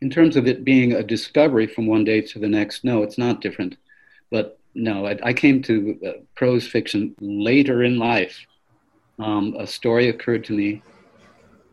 in 0.00 0.10
terms 0.10 0.36
of 0.36 0.46
it 0.46 0.64
being 0.64 0.92
a 0.92 1.02
discovery 1.02 1.66
from 1.66 1.86
one 1.86 2.04
day 2.04 2.20
to 2.20 2.38
the 2.38 2.46
next, 2.46 2.84
no, 2.84 3.02
it's 3.02 3.18
not 3.18 3.40
different. 3.40 3.76
But 4.30 4.60
no, 4.74 5.06
I, 5.06 5.18
I 5.24 5.32
came 5.32 5.60
to 5.62 5.98
uh, 6.06 6.12
prose 6.36 6.66
fiction 6.68 7.16
later 7.20 7.82
in 7.82 7.98
life. 7.98 8.38
Um, 9.18 9.56
a 9.58 9.66
story 9.66 10.08
occurred 10.08 10.44
to 10.44 10.52
me 10.52 10.82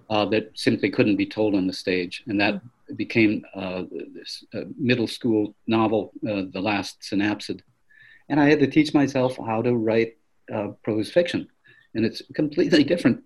uh, 0.10 0.25
that 0.25 0.49
simply 0.56 0.89
couldn't 0.89 1.17
be 1.17 1.28
told 1.28 1.54
on 1.54 1.67
the 1.67 1.73
stage, 1.73 2.23
and 2.25 2.41
that 2.41 2.62
became 2.95 3.45
uh, 3.54 3.84
this 3.91 4.43
uh, 4.56 4.62
middle 4.80 5.08
school 5.08 5.54
novel, 5.67 6.12
uh, 6.28 6.43
The 6.51 6.62
Last 6.62 7.01
Synapsid 7.01 7.62
and 8.29 8.39
I 8.39 8.49
had 8.49 8.59
to 8.59 8.67
teach 8.67 8.93
myself 8.93 9.38
how 9.38 9.61
to 9.61 9.75
write 9.75 10.17
uh, 10.53 10.69
prose 10.83 11.11
fiction, 11.11 11.47
and 11.93 12.05
it's 12.05 12.21
a 12.29 12.33
completely 12.33 12.83
different 12.91 13.23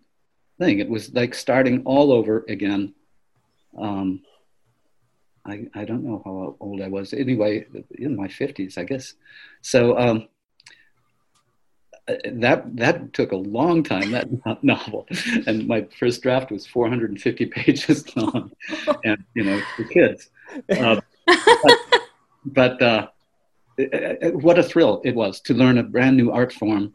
thing. 0.59 0.79
It 0.79 0.89
was 0.89 1.13
like 1.13 1.33
starting 1.33 1.83
all 1.85 2.11
over 2.11 2.45
again. 2.47 2.93
Um, 3.77 4.21
I, 5.45 5.67
I 5.73 5.85
don't 5.85 6.03
know 6.03 6.21
how 6.23 6.57
old 6.59 6.81
I 6.81 6.87
was. 6.87 7.13
Anyway, 7.13 7.65
in 7.97 8.15
my 8.15 8.27
fifties, 8.27 8.77
I 8.77 8.83
guess. 8.83 9.13
So 9.61 9.97
um, 9.97 10.27
uh, 12.07 12.15
that 12.33 12.75
that 12.75 13.13
took 13.13 13.31
a 13.31 13.35
long 13.35 13.83
time. 13.83 14.11
That 14.11 14.27
novel, 14.63 15.07
and 15.47 15.67
my 15.67 15.87
first 15.97 16.21
draft 16.21 16.51
was 16.51 16.65
450 16.65 17.45
pages 17.57 18.15
long, 18.15 18.51
and 19.03 19.23
you 19.33 19.43
know, 19.43 19.61
for 19.75 19.83
kids. 19.85 20.29
Uh, 20.69 20.99
but, 21.25 21.77
but 22.45 22.81
uh, 22.81 23.07
what 24.33 24.59
a 24.59 24.63
thrill 24.63 25.01
it 25.05 25.15
was 25.15 25.39
to 25.41 25.53
learn 25.53 25.77
a 25.77 25.83
brand 25.83 26.17
new 26.17 26.31
art 26.31 26.51
form 26.51 26.93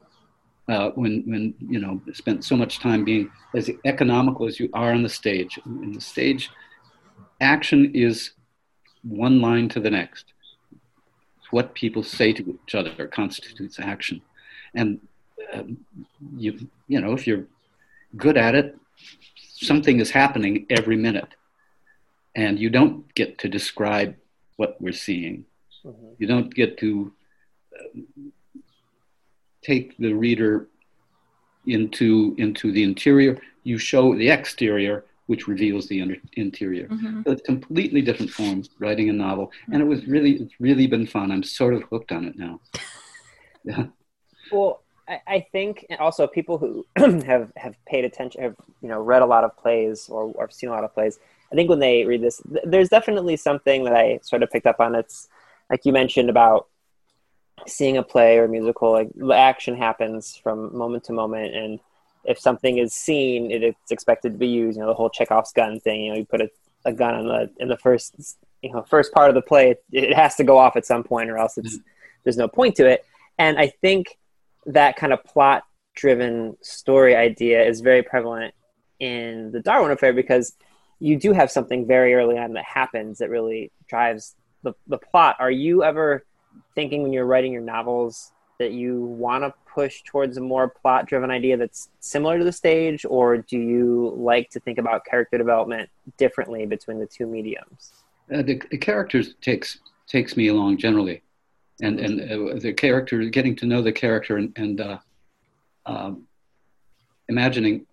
uh, 0.69 0.91
when, 0.91 1.23
when 1.27 1.55
you 1.61 1.79
know 1.79 2.01
spent 2.13 2.45
so 2.45 2.57
much 2.57 2.79
time 2.79 3.05
being 3.05 3.31
as 3.55 3.71
economical 3.85 4.47
as 4.47 4.59
you 4.59 4.69
are 4.73 4.93
on 4.93 5.03
the 5.03 5.09
stage. 5.09 5.59
In 5.67 5.93
the 5.93 6.01
stage, 6.01 6.51
action 7.41 7.91
is 7.95 8.31
one 9.03 9.41
line 9.41 9.69
to 9.71 9.81
the 9.81 9.91
next. 9.91 10.33
What 11.51 11.75
people 11.75 12.03
say 12.03 12.33
to 12.33 12.59
each 12.67 12.75
other 12.75 13.07
constitutes 13.09 13.79
action, 13.79 14.23
and 14.75 15.01
um, 15.53 15.79
you 16.37 16.69
you 16.89 17.01
know 17.01 17.13
if 17.13 17.27
you're 17.27 17.47
good 18.17 18.37
at 18.37 18.55
it, 18.55 18.77
something 19.39 20.01
is 20.01 20.11
happening 20.11 20.67
every 20.71 20.97
minute, 20.97 21.35
and 22.35 22.59
you 22.59 22.71
don't 22.71 23.15
get 23.15 23.39
to 23.39 23.49
describe 23.49 24.17
what 24.57 24.81
we're 24.81 24.93
seeing 24.93 25.45
Mm-hmm. 25.85 26.07
You 26.19 26.27
don't 26.27 26.55
get 26.55 26.79
to 26.79 27.13
uh, 27.75 28.01
take 29.63 29.97
the 29.99 30.13
reader 30.13 30.69
into 31.67 32.35
into 32.39 32.73
the 32.73 32.83
interior. 32.83 33.41
You 33.63 33.79
show 33.79 34.15
the 34.15 34.29
exterior, 34.29 35.05
which 35.27 35.49
reveals 35.49 35.89
the 35.89 36.03
under, 36.03 36.17
interior. 36.35 36.89
Mm-hmm. 36.89 37.23
So 37.25 37.33
it's 37.33 37.43
completely 37.43 38.03
different 38.03 38.31
form 38.31 38.65
writing 38.79 39.09
a 39.09 39.13
novel, 39.13 39.51
and 39.73 39.81
it 39.81 39.87
was 39.87 40.07
really 40.07 40.33
it's 40.37 40.55
really 40.61 40.87
been 40.87 41.07
fun. 41.07 41.31
I'm 41.31 41.43
sort 41.43 41.75
of 41.75 41.83
hooked 41.85 42.13
on 42.13 42.25
it 42.27 42.39
now. 42.39 42.61
Yeah. 43.67 43.87
Well, 44.53 44.83
I, 45.09 45.21
I 45.27 45.47
think 45.53 45.87
also 45.99 46.27
people 46.27 46.59
who 46.59 46.87
have 47.25 47.51
have 47.57 47.77
paid 47.87 48.05
attention, 48.05 48.43
have 48.43 48.57
you 48.83 48.89
know 48.89 49.01
read 49.01 49.23
a 49.23 49.27
lot 49.27 49.45
of 49.45 49.57
plays 49.57 50.09
or, 50.09 50.33
or 50.35 50.51
seen 50.51 50.69
a 50.69 50.73
lot 50.73 50.85
of 50.85 50.93
plays. 50.93 51.19
I 51.53 51.55
think 51.55 51.71
when 51.71 51.79
they 51.79 52.05
read 52.05 52.23
this, 52.23 52.43
th- 52.51 52.65
there's 52.67 52.89
definitely 52.89 53.37
something 53.37 53.85
that 53.85 53.95
I 53.95 54.19
sort 54.23 54.43
of 54.43 54.51
picked 54.51 54.67
up 54.67 54.81
on. 54.81 54.95
It's 54.95 55.29
like 55.71 55.85
you 55.85 55.93
mentioned 55.93 56.31
about 56.31 56.69
seeing 57.67 57.97
a 57.97 58.03
play 58.03 58.39
or 58.39 58.45
a 58.45 58.49
musical. 58.49 58.93
Like 58.93 59.11
action 59.33 59.77
happens 59.77 60.37
from 60.37 60.77
moment 60.77 61.05
to 61.05 61.13
moment, 61.13 61.55
and 61.55 61.81
if 62.25 62.39
something 62.39 62.79
is 62.79 62.93
seen, 62.93 63.51
it, 63.51 63.63
it's 63.63 63.91
expected 63.91 64.33
to 64.33 64.39
be 64.39 64.49
used. 64.49 64.77
You 64.77 64.83
know, 64.83 64.89
the 64.89 64.95
whole 64.95 65.11
Chekhov's 65.11 65.53
gun 65.53 65.81
thing. 65.81 66.03
You 66.03 66.13
know, 66.13 66.19
you 66.19 66.25
put 66.25 66.41
a, 66.41 66.51
a 66.85 66.93
gun 66.93 67.15
on 67.15 67.27
the 67.27 67.51
in 67.59 67.69
the 67.69 67.77
first 67.77 68.37
you 68.63 68.73
know 68.73 68.83
first 68.83 69.13
part 69.13 69.29
of 69.29 69.35
the 69.35 69.43
play. 69.43 69.71
It, 69.71 69.85
it 69.93 70.15
has 70.15 70.37
to 70.37 70.45
go 70.45 70.59
off 70.59 70.77
at 70.77 70.87
some 70.87 71.05
point, 71.05 71.31
or 71.31 71.39
else 71.39 71.59
it's 71.59 71.79
there's 72.25 72.37
no 72.37 72.49
point 72.49 72.77
to 72.77 72.87
it. 72.87 73.05
And 73.39 73.59
I 73.59 73.69
think 73.69 74.19
that 74.67 74.97
kind 74.97 75.13
of 75.13 75.23
plot 75.25 75.65
driven 75.95 76.57
story 76.61 77.15
idea 77.15 77.63
is 77.63 77.81
very 77.81 78.03
prevalent 78.03 78.55
in 78.99 79.53
the 79.53 79.61
Darwin 79.61 79.91
affair 79.91 80.13
because 80.13 80.57
you 80.99 81.19
do 81.19 81.33
have 81.33 81.51
something 81.51 81.87
very 81.87 82.15
early 82.15 82.39
on 82.39 82.55
that 82.55 82.65
happens 82.65 83.19
that 83.19 83.29
really 83.29 83.71
drives 83.89 84.35
the, 84.65 84.73
the 84.89 84.99
plot. 84.99 85.37
Are 85.39 85.51
you 85.51 85.85
ever 85.85 86.25
thinking 86.75 87.03
when 87.03 87.13
you're 87.13 87.27
writing 87.27 87.53
your 87.53 87.63
novels 87.63 88.33
that 88.59 88.73
you 88.73 89.03
want 89.05 89.45
to 89.45 89.55
push 89.73 90.03
towards 90.05 90.37
a 90.37 90.41
more 90.41 90.69
plot 90.69 91.07
driven 91.07 91.31
idea 91.31 91.57
that's 91.57 91.89
similar 92.01 92.39
to 92.39 92.45
the 92.45 92.53
stage, 92.53 93.05
or 93.09 93.39
do 93.39 93.59
you 93.59 94.13
like 94.17 94.51
to 94.51 94.61
think 94.61 94.79
about 94.79 95.05
character 95.05 95.39
development 95.39 95.89
differently 96.17 96.67
between 96.67 96.99
the 96.99 97.07
two 97.07 97.27
mediums? 97.27 97.93
Uh, 98.33 98.43
the, 98.43 98.61
the 98.71 98.79
characters 98.79 99.35
takes 99.41 99.79
takes 100.07 100.37
me 100.37 100.49
along 100.49 100.79
generally 100.79 101.23
and 101.83 101.99
and 101.99 102.21
uh, 102.21 102.59
the 102.59 102.73
character, 102.73 103.23
getting 103.25 103.57
to 103.57 103.67
know 103.67 103.83
the 103.83 103.93
character, 103.93 104.37
and, 104.37 104.53
and 104.57 104.81
uh, 104.81 104.99
um, 105.87 106.27
imagining 107.29 107.87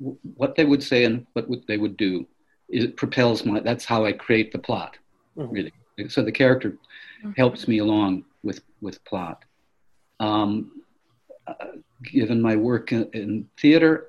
w- 0.00 0.18
what 0.34 0.56
they 0.56 0.64
would 0.64 0.82
say 0.82 1.04
and 1.04 1.26
what 1.34 1.48
would 1.48 1.66
they 1.66 1.78
would 1.78 1.96
do. 1.96 2.26
It 2.68 2.96
propels 2.96 3.44
my. 3.44 3.60
That's 3.60 3.84
how 3.84 4.04
I 4.04 4.12
create 4.12 4.52
the 4.52 4.58
plot, 4.58 4.96
mm-hmm. 5.36 5.52
really. 5.52 5.72
So 6.08 6.22
the 6.22 6.32
character 6.32 6.70
mm-hmm. 6.70 7.32
helps 7.36 7.68
me 7.68 7.78
along 7.78 8.24
with 8.42 8.60
with 8.80 9.04
plot. 9.04 9.44
Um, 10.20 10.82
uh, 11.46 11.52
given 12.02 12.40
my 12.40 12.56
work 12.56 12.92
in, 12.92 13.08
in 13.12 13.48
theater, 13.60 14.08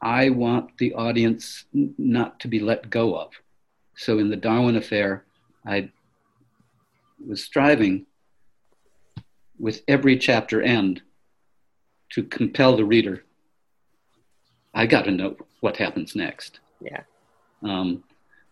I 0.00 0.30
want 0.30 0.76
the 0.78 0.94
audience 0.94 1.64
n- 1.74 1.94
not 1.98 2.40
to 2.40 2.48
be 2.48 2.60
let 2.60 2.90
go 2.90 3.16
of. 3.18 3.30
So 3.96 4.18
in 4.18 4.30
the 4.30 4.36
Darwin 4.36 4.76
Affair, 4.76 5.24
I 5.66 5.90
was 7.26 7.42
striving 7.42 8.06
with 9.58 9.82
every 9.88 10.16
chapter 10.16 10.62
end 10.62 11.02
to 12.10 12.22
compel 12.22 12.76
the 12.76 12.84
reader. 12.84 13.24
I 14.72 14.86
got 14.86 15.04
to 15.06 15.10
know 15.10 15.36
what 15.60 15.76
happens 15.76 16.14
next. 16.14 16.60
Yeah. 16.80 17.02
Um, 17.62 18.04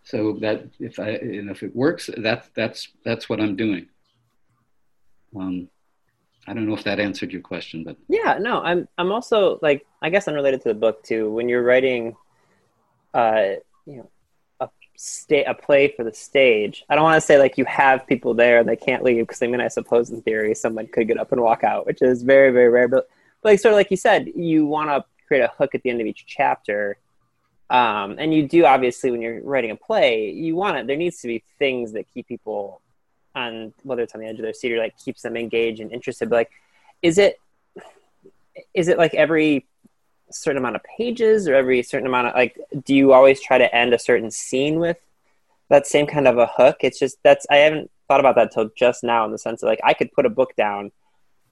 so 0.07 0.39
that 0.41 0.65
if 0.79 1.01
I 1.01 1.11
and 1.11 1.51
if 1.51 1.65
it 1.65 1.75
works, 1.75 2.09
that's 2.17 2.49
that's 2.55 2.89
that's 3.05 3.29
what 3.29 3.41
I'm 3.41 3.57
doing. 3.57 3.89
Um, 5.35 5.69
I 6.47 6.55
don't 6.55 6.65
know 6.67 6.75
if 6.75 6.85
that 6.85 7.01
answered 7.01 7.33
your 7.33 7.43
question, 7.43 7.83
but 7.83 7.97
yeah, 8.09 8.39
no, 8.41 8.63
I'm 8.63 8.87
I'm 8.97 9.11
also 9.11 9.59
like 9.63 9.85
I 10.01 10.11
guess 10.11 10.29
unrelated 10.29 10.63
to 10.63 10.69
the 10.69 10.75
book 10.75 11.03
too. 11.03 11.33
When 11.33 11.49
you're 11.49 11.65
writing, 11.65 12.15
uh, 13.15 13.55
you 13.85 13.97
know, 13.97 14.11
sta- 14.97 15.45
a 15.45 15.55
play 15.55 15.89
for 15.89 16.05
the 16.05 16.15
stage. 16.15 16.85
I 16.89 16.95
don't 16.95 17.03
want 17.03 17.21
to 17.21 17.27
say 17.27 17.37
like 17.39 17.59
you 17.59 17.65
have 17.65 18.07
people 18.07 18.33
there 18.33 18.61
and 18.61 18.69
they 18.69 18.77
can't 18.77 19.03
leave 19.03 19.27
because 19.27 19.43
I 19.43 19.49
mean 19.49 19.61
I 19.61 19.69
suppose 19.69 20.11
in 20.11 20.23
theory 20.23 20.55
someone 20.55 20.87
could 20.87 21.09
get 21.09 21.19
up 21.19 21.33
and 21.33 21.41
walk 21.41 21.65
out, 21.65 21.85
which 21.85 22.01
is 22.01 22.23
very 22.23 22.53
very 22.53 22.69
rare. 22.69 22.87
But, 22.87 23.09
but 23.43 23.51
like 23.51 23.59
sort 23.59 23.73
of 23.73 23.77
like 23.77 23.91
you 23.91 23.97
said, 23.97 24.29
you 24.37 24.67
want 24.67 24.91
to 24.91 25.05
create 25.27 25.43
a 25.43 25.51
hook 25.59 25.75
at 25.75 25.83
the 25.83 25.91
end 25.91 26.01
of 26.01 26.07
each 26.07 26.25
chapter, 26.27 26.99
um, 27.69 28.17
and 28.19 28.33
you 28.33 28.47
do 28.47 28.65
obviously 28.65 29.11
when 29.11 29.21
you're 29.21 29.43
writing 29.43 29.71
a 29.71 29.77
play, 29.77 30.31
you 30.31 30.55
want 30.55 30.77
it. 30.77 30.87
There 30.87 30.97
needs 30.97 31.21
to 31.23 31.29
be 31.29 31.43
things 31.59 31.93
that 31.93 32.07
keep 32.13 32.29
people 32.29 32.81
on 33.35 33.75
whether 33.83 34.03
it's 34.03 34.15
on 34.15 34.21
the 34.21 34.27
edge 34.27 34.37
of 34.37 34.43
their 34.43 34.55
seat 34.55 34.73
or 34.73 34.79
like 34.79 34.97
keeps 34.99 35.23
them 35.23 35.37
engaged 35.37 35.81
and 35.81 35.93
interested. 35.93 36.31
But 36.31 36.37
like, 36.37 36.51
is 37.03 37.19
it 37.19 37.39
is 38.73 38.89
it 38.89 38.99
like 38.99 39.15
every 39.15 39.67
certain 40.31 40.59
amount 40.59 40.77
of 40.77 40.83
pages 40.99 41.47
or 41.47 41.55
every 41.55 41.83
certain 41.83 42.07
amount 42.07 42.29
of 42.29 42.35
like 42.35 42.59
do 42.85 42.95
you 42.95 43.13
always 43.13 43.41
try 43.41 43.59
to 43.59 43.75
end 43.75 43.95
a 43.95 43.99
certain 43.99 44.31
scene 44.31 44.79
with 44.81 44.97
that 45.69 45.87
same 45.87 46.07
kind 46.07 46.27
of 46.27 46.37
a 46.39 46.47
hook 46.47 46.79
it's 46.81 46.99
just 46.99 47.17
that's 47.23 47.47
i 47.49 47.57
haven't 47.57 47.91
thought 48.09 48.19
about 48.19 48.35
that 48.35 48.51
till 48.51 48.69
just 48.77 49.05
now 49.05 49.25
in 49.25 49.31
the 49.31 49.39
sense 49.39 49.63
of 49.63 49.69
like 49.69 49.81
i 49.85 49.95
could 49.95 50.11
put 50.13 50.27
a 50.27 50.31
book 50.31 50.55
down 50.57 50.91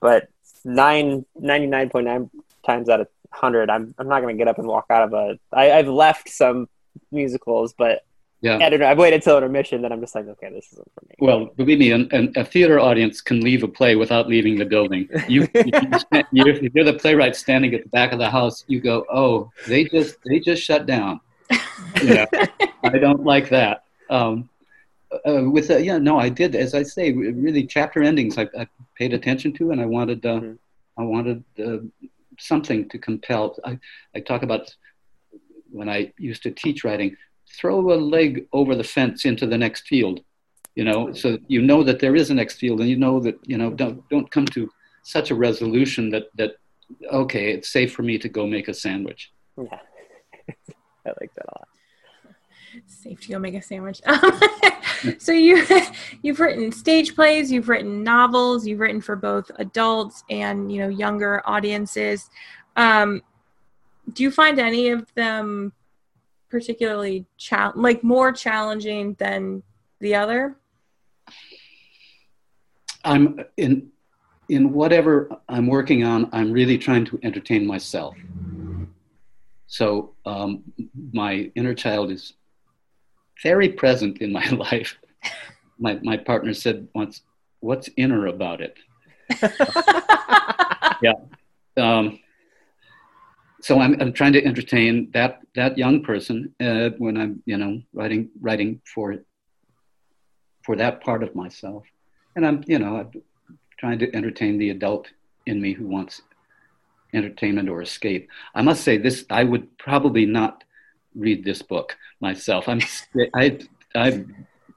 but 0.01 0.29
9 0.65 1.25
99.9 1.41 2.31
times 2.67 2.89
out 2.89 3.01
of 3.01 3.09
100 3.35 3.71
i'm, 3.71 3.95
I'm 3.99 4.09
not 4.09 4.21
going 4.21 4.35
to 4.35 4.39
get 4.39 4.49
up 4.49 4.59
and 4.59 4.67
walk 4.67 4.87
out 4.91 5.03
of 5.03 5.13
a 5.13 5.39
I, 5.53 5.73
i've 5.73 5.89
left 5.89 6.29
some 6.29 6.69
musicals 7.11 7.75
but 7.77 8.03
yeah. 8.45 8.59
I 8.59 8.69
don't 8.69 8.81
know. 8.81 8.87
I've 8.87 8.99
waited 8.99 9.23
till 9.23 9.39
intermission, 9.39 9.81
then 9.81 9.91
I'm 9.91 10.03
just 10.03 10.15
like, 10.15 10.27
okay, 10.27 10.51
this 10.53 10.71
isn't 10.73 10.93
for 10.93 11.07
me. 11.09 11.15
Well, 11.19 11.47
believe 11.57 11.79
me, 11.79 11.93
an, 11.93 12.09
an, 12.13 12.31
a 12.37 12.45
theater 12.45 12.79
audience 12.79 13.23
can 13.23 13.41
leave 13.41 13.63
a 13.63 13.69
play 13.69 13.97
without 13.97 14.29
leaving 14.29 14.59
the 14.59 14.67
building. 14.67 15.09
You, 15.29 15.49
you, 15.55 15.73
you, 16.31 16.45
if 16.47 16.75
you're 16.75 16.85
the 16.85 16.93
playwright 16.93 17.37
standing 17.37 17.73
at 17.73 17.85
the 17.85 17.89
back 17.89 18.13
of 18.13 18.19
the 18.19 18.29
house, 18.29 18.63
you 18.67 18.83
go, 18.83 19.07
oh, 19.11 19.51
they 19.67 19.85
just 19.85 20.17
they 20.27 20.41
just 20.41 20.63
shut 20.63 20.85
down. 20.85 21.21
You 22.03 22.17
know, 22.17 22.27
I 22.85 22.99
don't 22.99 23.25
like 23.25 23.49
that. 23.49 23.85
Um, 24.11 24.51
uh, 25.27 25.45
with 25.45 25.71
uh, 25.71 25.79
yeah, 25.79 25.97
no, 25.97 26.19
I 26.19 26.29
did. 26.29 26.55
As 26.55 26.75
I 26.75 26.83
say, 26.83 27.13
really, 27.13 27.67
chapter 27.67 28.03
endings 28.03 28.37
I, 28.37 28.47
I 28.59 28.67
paid 28.95 29.15
attention 29.15 29.55
to, 29.55 29.71
and 29.71 29.81
I 29.81 29.87
wanted 29.87 30.27
uh, 30.27 30.41
mm-hmm. 30.41 31.01
I 31.01 31.03
wanted 31.03 31.45
uh, 31.59 31.79
something 32.39 32.89
to 32.89 32.99
compel. 32.99 33.57
I, 33.65 33.79
I 34.15 34.21
talk 34.21 34.43
about 34.43 34.75
when 35.71 35.89
I 35.89 36.13
used 36.19 36.43
to 36.45 36.51
teach 36.51 36.85
writing 36.85 37.17
throw 37.61 37.93
a 37.93 37.95
leg 37.95 38.47
over 38.53 38.75
the 38.75 38.85
fence 38.85 39.25
into 39.25 39.47
the 39.47 39.59
next 39.59 39.87
field 39.87 40.21
you 40.75 40.85
know 40.85 41.13
so 41.13 41.39
you 41.47 41.63
know 41.63 41.83
that 41.83 42.01
there 42.01 42.17
is 42.17 42.31
a 42.31 42.35
next 42.35 42.57
field 42.57 42.81
and 42.81 42.89
you 42.89 42.97
know 42.97 43.21
that 43.21 43.37
you 43.45 43.59
know 43.59 43.71
don't 43.71 44.09
don't 44.09 44.31
come 44.31 44.47
to 44.47 44.69
such 45.03 45.31
a 45.31 45.35
resolution 45.35 46.11
that 46.11 46.25
that 46.35 46.53
okay 47.13 47.53
it's 47.53 47.73
safe 47.73 47.93
for 47.93 48.03
me 48.03 48.19
to 48.19 48.29
go 48.29 48.47
make 48.47 48.69
a 48.69 48.75
sandwich. 48.75 49.33
Yeah. 49.57 49.79
I 51.07 51.11
like 51.21 51.33
that 51.35 51.47
a 51.47 51.55
lot 51.59 51.69
safe 52.87 53.21
to 53.21 53.29
go 53.29 53.39
make 53.39 53.55
a 53.55 53.63
sandwich 53.63 54.01
so 55.19 55.33
you 55.33 55.65
you've 56.23 56.41
written 56.41 56.73
stage 56.73 57.15
plays 57.15 57.51
you've 57.51 57.69
written 57.69 58.03
novels 58.03 58.67
you've 58.67 58.81
written 58.81 59.01
for 59.01 59.17
both 59.17 59.51
adults 59.59 60.25
and 60.31 60.73
you 60.73 60.81
know 60.81 60.89
younger 60.89 61.43
audiences 61.47 62.31
um, 62.77 63.23
do 64.13 64.23
you 64.23 64.31
find 64.31 64.59
any 64.59 64.89
of 64.89 65.13
them 65.15 65.73
particularly 66.51 67.27
cha- 67.37 67.73
like 67.75 68.05
more 68.05 68.33
challenging 68.33 69.15
than 69.15 69.63
the 70.01 70.15
other? 70.15 70.57
I'm 73.05 73.41
in 73.57 73.91
in 74.49 74.73
whatever 74.73 75.31
I'm 75.49 75.67
working 75.67 76.05
on. 76.05 76.29
I'm 76.33 76.53
really 76.53 76.77
trying 76.77 77.07
to 77.07 77.19
entertain 77.23 77.67
myself. 77.67 78.15
So 79.67 80.15
um, 80.27 80.63
my 81.13 81.51
inner 81.55 81.75
child 81.75 82.11
is 82.11 82.35
very 83.43 83.69
present 83.69 84.19
in 84.19 84.33
my 84.33 84.49
life. 84.71 84.97
my 85.79 85.99
my 86.03 86.17
partner 86.17 86.55
said 86.55 86.89
once, 86.95 87.23
"What's 87.61 87.89
inner 87.97 88.27
about 88.27 88.61
it?" 88.61 88.79
yeah. 91.03 91.15
Um, 91.77 92.21
so 93.61 93.81
I'm, 93.81 93.99
I'm 94.01 94.13
trying 94.13 94.35
to 94.35 94.45
entertain 94.45 95.11
that 95.15 95.41
that 95.55 95.79
young 95.79 96.03
person 96.03 96.55
uh, 96.61 96.91
when 96.99 97.17
I'm 97.17 97.43
you 97.47 97.57
know 97.57 97.81
writing 97.93 98.29
writing 98.41 98.81
for 98.85 99.17
for 100.63 100.77
that 100.77 101.01
part 101.01 101.23
of 101.23 101.35
myself, 101.35 101.85
and 102.37 102.47
I'm 102.47 102.63
you 102.67 102.79
know 102.79 102.97
I'm 102.97 103.11
trying 103.79 103.99
to 104.01 104.15
entertain 104.15 104.59
the 104.59 104.71
adult 104.71 105.09
in 105.47 105.61
me 105.61 105.73
who 105.73 105.87
wants 105.87 106.23
entertainment 107.15 107.69
or 107.69 107.81
escape. 107.81 108.29
I 108.55 108.63
must 108.63 108.85
say 108.85 108.99
this: 108.99 109.25
I 109.31 109.45
would 109.45 109.79
probably 109.79 110.27
not 110.27 110.65
read 111.15 111.45
this 111.45 111.63
book 111.63 111.97
myself. 112.21 112.69
I'm 112.69 112.81
I 113.35 113.59
I 113.95 114.25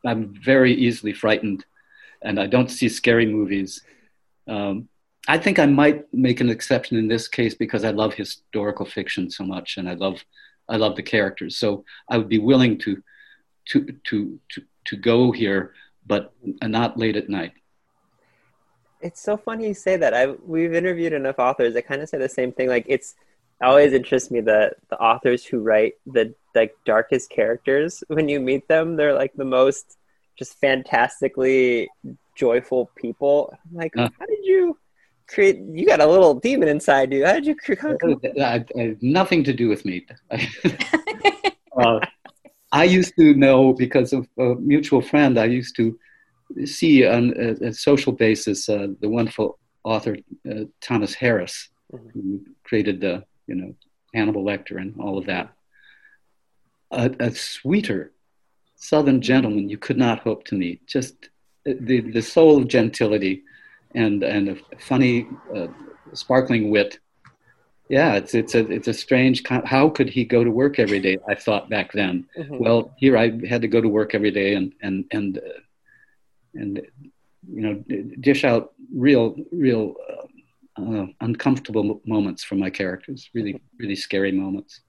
I'm 0.05 0.33
very 0.43 0.73
easily 0.73 1.13
frightened, 1.13 1.65
and 2.21 2.39
I 2.39 2.47
don't 2.47 2.69
see 2.69 2.89
scary 2.89 3.25
movies. 3.25 3.81
Um, 4.47 4.89
I 5.27 5.37
think 5.37 5.59
I 5.59 5.65
might 5.65 6.05
make 6.13 6.39
an 6.39 6.49
exception 6.49 6.97
in 6.97 7.07
this 7.07 7.27
case 7.27 7.53
because 7.53 7.83
I 7.83 7.91
love 7.91 8.13
historical 8.13 8.85
fiction 8.85 9.29
so 9.29 9.43
much, 9.43 9.77
and 9.77 9.89
I 9.89 9.93
love 9.93 10.23
I 10.69 10.77
love 10.77 10.95
the 10.95 11.03
characters. 11.03 11.57
So 11.57 11.83
I 12.09 12.17
would 12.17 12.29
be 12.29 12.39
willing 12.39 12.77
to 12.79 13.01
to 13.69 13.87
to 14.05 14.39
to 14.49 14.61
to 14.85 14.95
go 14.95 15.31
here, 15.31 15.73
but 16.05 16.33
not 16.63 16.97
late 16.97 17.17
at 17.17 17.29
night. 17.29 17.53
It's 19.01 19.21
so 19.21 19.37
funny 19.37 19.67
you 19.67 19.73
say 19.73 19.97
that. 19.97 20.13
I 20.13 20.27
we've 20.27 20.73
interviewed 20.73 21.13
enough 21.13 21.39
authors 21.39 21.73
that 21.73 21.87
kind 21.87 22.01
of 22.01 22.09
say 22.09 22.17
the 22.17 22.29
same 22.29 22.51
thing. 22.51 22.69
Like 22.69 22.85
it's 22.87 23.15
always 23.61 23.93
interests 23.93 24.29
me 24.29 24.41
that 24.41 24.75
the 24.89 24.97
authors 24.99 25.45
who 25.45 25.59
write 25.59 25.93
the 26.05 26.33
like 26.53 26.75
darkest 26.85 27.29
characters 27.29 28.03
when 28.07 28.29
you 28.29 28.39
meet 28.39 28.67
them, 28.67 28.95
they're 28.95 29.13
like 29.13 29.33
the 29.35 29.45
most 29.45 29.97
just 30.37 30.59
fantastically 30.59 31.89
joyful 32.35 32.91
people. 32.95 33.53
I'm 33.65 33.77
like, 33.77 33.97
uh, 33.97 34.09
how 34.19 34.25
did 34.25 34.43
you 34.43 34.77
create? 35.27 35.59
You 35.59 35.85
got 35.85 35.99
a 35.99 36.05
little 36.05 36.35
demon 36.35 36.67
inside 36.67 37.11
you. 37.11 37.25
How 37.25 37.33
did 37.33 37.47
you 37.47 37.55
create? 37.55 37.81
I, 38.39 38.65
I, 38.77 38.95
nothing 39.01 39.43
to 39.45 39.53
do 39.53 39.67
with 39.67 39.85
me 39.85 40.05
uh, 41.77 41.99
I 42.71 42.83
used 42.83 43.15
to 43.17 43.33
know 43.33 43.73
because 43.73 44.13
of 44.13 44.27
a 44.37 44.55
mutual 44.55 45.01
friend. 45.01 45.39
I 45.39 45.45
used 45.45 45.75
to 45.77 45.97
see 46.65 47.05
on 47.05 47.33
a, 47.37 47.67
a 47.67 47.73
social 47.73 48.13
basis 48.13 48.69
uh, 48.69 48.87
the 48.99 49.09
wonderful 49.09 49.57
author 49.83 50.17
uh, 50.49 50.65
Thomas 50.81 51.13
Harris, 51.13 51.69
mm-hmm. 51.93 52.09
who 52.13 52.45
created 52.63 53.01
the 53.01 53.23
you 53.47 53.55
know 53.55 53.73
Hannibal 54.13 54.43
Lecter 54.43 54.79
and 54.79 54.95
all 54.99 55.17
of 55.17 55.25
that. 55.25 55.53
A, 56.91 57.13
a, 57.19 57.31
sweeter 57.31 58.13
Southern 58.75 59.21
gentleman 59.21 59.69
you 59.69 59.77
could 59.77 59.97
not 59.97 60.19
hope 60.19 60.45
to 60.45 60.55
meet. 60.55 60.85
Just 60.85 61.29
the 61.65 62.01
the 62.01 62.21
soul 62.21 62.57
of 62.57 62.67
gentility, 62.67 63.43
and 63.95 64.23
and 64.23 64.49
a 64.49 64.55
funny, 64.79 65.27
uh, 65.55 65.67
sparkling 66.13 66.69
wit. 66.69 66.99
Yeah, 67.89 68.15
it's 68.15 68.35
it's 68.35 68.53
a 68.53 68.69
it's 68.69 68.87
a 68.87 68.93
strange. 68.93 69.43
How 69.47 69.89
could 69.89 70.09
he 70.09 70.25
go 70.25 70.43
to 70.43 70.51
work 70.51 70.77
every 70.77 70.99
day? 70.99 71.17
I 71.27 71.35
thought 71.35 71.69
back 71.69 71.91
then. 71.91 72.27
Mm-hmm. 72.37 72.57
Well, 72.59 72.93
here 72.97 73.17
I 73.17 73.31
had 73.47 73.61
to 73.63 73.67
go 73.67 73.81
to 73.81 73.89
work 73.89 74.13
every 74.13 74.31
day 74.31 74.53
and 74.53 74.73
and 74.81 75.05
and 75.11 75.37
uh, 75.39 75.59
and 76.53 76.81
you 77.49 77.61
know 77.61 77.83
dish 78.19 78.43
out 78.43 78.73
real 78.93 79.35
real 79.51 79.95
uh, 80.09 80.26
uh, 80.77 81.05
uncomfortable 81.21 82.01
moments 82.05 82.43
for 82.43 82.55
my 82.55 82.69
characters 82.69 83.29
really 83.33 83.61
really 83.79 83.95
scary 83.95 84.31
moments 84.31 84.81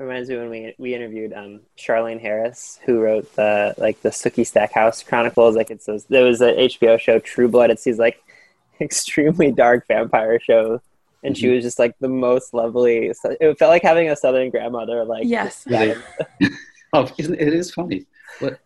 reminds 0.00 0.30
me 0.30 0.36
when 0.38 0.48
we 0.48 0.74
we 0.78 0.94
interviewed 0.94 1.32
um, 1.32 1.60
Charlaine 1.76 2.20
Harris, 2.20 2.80
who 2.84 3.00
wrote 3.00 3.34
the 3.36 3.74
like 3.78 4.00
the 4.02 4.08
Sookie 4.08 4.46
Stackhouse 4.46 5.02
Chronicles. 5.02 5.54
Like 5.54 5.70
it's 5.70 5.86
those, 5.86 6.04
there 6.06 6.24
was 6.24 6.40
an 6.40 6.54
HBO 6.54 6.98
show 6.98 7.18
True 7.18 7.48
Blood. 7.48 7.70
It's 7.70 7.84
these 7.84 7.98
like 7.98 8.22
extremely 8.80 9.52
dark 9.52 9.86
vampire 9.86 10.40
show, 10.40 10.80
and 11.22 11.34
mm-hmm. 11.34 11.40
she 11.40 11.48
was 11.48 11.62
just 11.62 11.78
like 11.78 11.94
the 12.00 12.08
most 12.08 12.54
lovely. 12.54 13.12
It 13.24 13.58
felt 13.58 13.70
like 13.70 13.82
having 13.82 14.08
a 14.08 14.16
Southern 14.16 14.50
grandmother. 14.50 15.04
Like 15.04 15.24
yes, 15.26 15.66
oh, 16.92 17.08
isn't 17.18 17.34
it 17.34 17.52
is 17.52 17.72
funny. 17.72 18.06
What 18.38 18.58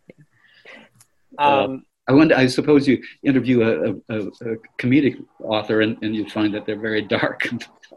um, 1.38 1.84
I 2.06 2.12
wonder. 2.12 2.36
I 2.36 2.46
suppose 2.46 2.86
you 2.86 3.02
interview 3.22 3.62
a, 3.62 4.14
a, 4.14 4.26
a 4.26 4.56
comedic 4.78 5.24
author, 5.42 5.80
and, 5.80 5.96
and 6.02 6.14
you 6.14 6.28
find 6.28 6.54
that 6.54 6.66
they're 6.66 6.78
very 6.78 7.02
dark. 7.02 7.48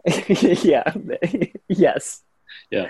yeah. 0.63 0.93
yes. 1.67 2.23
Yeah. 2.71 2.89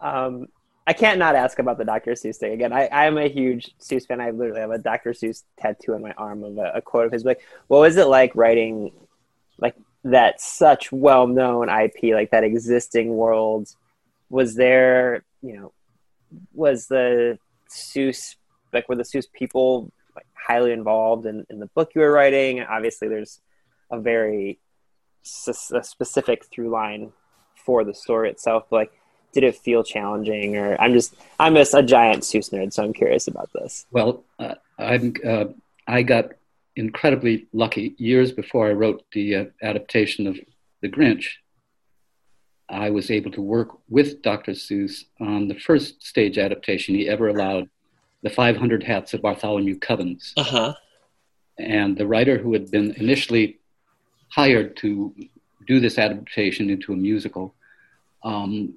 Um, 0.00 0.48
I 0.86 0.92
can't 0.92 1.18
not 1.18 1.36
ask 1.36 1.58
about 1.58 1.78
the 1.78 1.84
Dr. 1.84 2.12
Seuss 2.12 2.36
thing 2.36 2.52
again. 2.52 2.72
I, 2.72 2.86
I 2.86 3.06
am 3.06 3.16
a 3.16 3.28
huge 3.28 3.74
Seuss 3.78 4.06
fan. 4.06 4.20
I 4.20 4.30
literally 4.30 4.60
have 4.60 4.70
a 4.70 4.78
Dr. 4.78 5.12
Seuss 5.12 5.44
tattoo 5.58 5.94
on 5.94 6.02
my 6.02 6.12
arm 6.12 6.42
of 6.42 6.58
a, 6.58 6.72
a 6.74 6.82
quote 6.82 7.06
of 7.06 7.12
his. 7.12 7.24
Like, 7.24 7.40
what 7.68 7.80
was 7.80 7.96
it 7.96 8.08
like 8.08 8.34
writing, 8.34 8.92
like 9.58 9.76
that 10.04 10.40
such 10.40 10.90
well-known 10.90 11.68
IP, 11.68 12.14
like 12.14 12.30
that 12.32 12.44
existing 12.44 13.14
world? 13.16 13.68
Was 14.28 14.54
there, 14.54 15.24
you 15.40 15.56
know, 15.56 15.72
was 16.52 16.88
the 16.88 17.38
Seuss 17.70 18.36
like 18.72 18.88
were 18.88 18.96
the 18.96 19.02
Seuss 19.02 19.26
people 19.32 19.92
like 20.14 20.26
highly 20.34 20.72
involved 20.72 21.26
in, 21.26 21.46
in 21.50 21.58
the 21.60 21.66
book 21.66 21.92
you 21.94 22.00
were 22.00 22.12
writing? 22.12 22.60
Obviously, 22.60 23.08
there's 23.08 23.40
a 23.90 24.00
very 24.00 24.58
a 25.48 25.82
specific 25.82 26.44
through 26.46 26.68
line 26.68 27.12
for 27.54 27.84
the 27.84 27.94
story 27.94 28.30
itself. 28.30 28.64
But 28.70 28.76
like, 28.76 28.92
did 29.32 29.44
it 29.44 29.56
feel 29.56 29.82
challenging, 29.82 30.56
or 30.56 30.80
I'm 30.80 30.92
just 30.92 31.14
I'm 31.38 31.54
just 31.54 31.74
a 31.74 31.82
giant 31.82 32.22
Seuss 32.22 32.52
nerd, 32.52 32.72
so 32.72 32.82
I'm 32.82 32.92
curious 32.92 33.28
about 33.28 33.50
this. 33.52 33.86
Well, 33.90 34.24
uh, 34.38 34.54
I'm 34.78 35.14
uh, 35.26 35.44
I 35.86 36.02
got 36.02 36.32
incredibly 36.76 37.46
lucky 37.52 37.94
years 37.98 38.32
before 38.32 38.68
I 38.68 38.72
wrote 38.72 39.04
the 39.12 39.36
uh, 39.36 39.44
adaptation 39.62 40.26
of 40.26 40.38
The 40.80 40.88
Grinch. 40.88 41.26
I 42.68 42.90
was 42.90 43.10
able 43.10 43.30
to 43.32 43.42
work 43.42 43.68
with 43.88 44.22
Dr. 44.22 44.52
Seuss 44.52 45.04
on 45.20 45.48
the 45.48 45.58
first 45.58 46.02
stage 46.02 46.38
adaptation 46.38 46.94
he 46.94 47.08
ever 47.08 47.28
allowed 47.28 47.68
the 48.22 48.30
500 48.30 48.82
Hats 48.82 49.14
of 49.14 49.22
Bartholomew 49.22 49.78
Cubbins. 49.78 50.32
Uh-huh. 50.36 50.74
And 51.58 51.96
the 51.96 52.06
writer 52.06 52.38
who 52.38 52.52
had 52.52 52.70
been 52.70 52.92
initially 52.92 53.58
hired 54.28 54.76
to 54.78 55.14
do 55.66 55.80
this 55.80 55.98
adaptation 55.98 56.70
into 56.70 56.92
a 56.92 56.96
musical 56.96 57.54
um, 58.24 58.74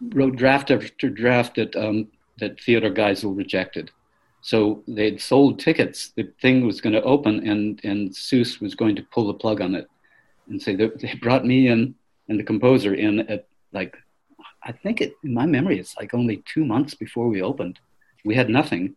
wrote 0.00 0.36
draft 0.36 0.70
after 0.70 1.10
draft 1.10 1.56
that, 1.56 1.74
um, 1.76 2.08
that 2.38 2.60
Theodore 2.60 2.90
Geisel 2.90 3.36
rejected. 3.36 3.90
So 4.42 4.82
they'd 4.88 5.20
sold 5.20 5.58
tickets. 5.58 6.12
The 6.16 6.32
thing 6.40 6.66
was 6.66 6.80
going 6.80 6.94
to 6.94 7.02
open, 7.02 7.46
and, 7.46 7.80
and 7.84 8.10
Seuss 8.10 8.60
was 8.60 8.74
going 8.74 8.96
to 8.96 9.02
pull 9.02 9.26
the 9.26 9.34
plug 9.34 9.60
on 9.60 9.74
it 9.74 9.88
and 10.48 10.60
say, 10.60 10.74
they 10.74 11.14
brought 11.20 11.44
me 11.44 11.68
in 11.68 11.94
and 12.28 12.38
the 12.38 12.44
composer 12.44 12.94
in 12.94 13.20
at 13.28 13.46
like 13.72 13.96
I 14.62 14.72
think 14.72 15.00
it, 15.00 15.14
in 15.24 15.34
my 15.34 15.46
memory, 15.46 15.78
it's 15.78 15.96
like 15.96 16.14
only 16.14 16.42
two 16.46 16.64
months 16.64 16.94
before 16.94 17.28
we 17.28 17.42
opened. 17.42 17.78
We 18.24 18.34
had 18.34 18.50
nothing. 18.50 18.96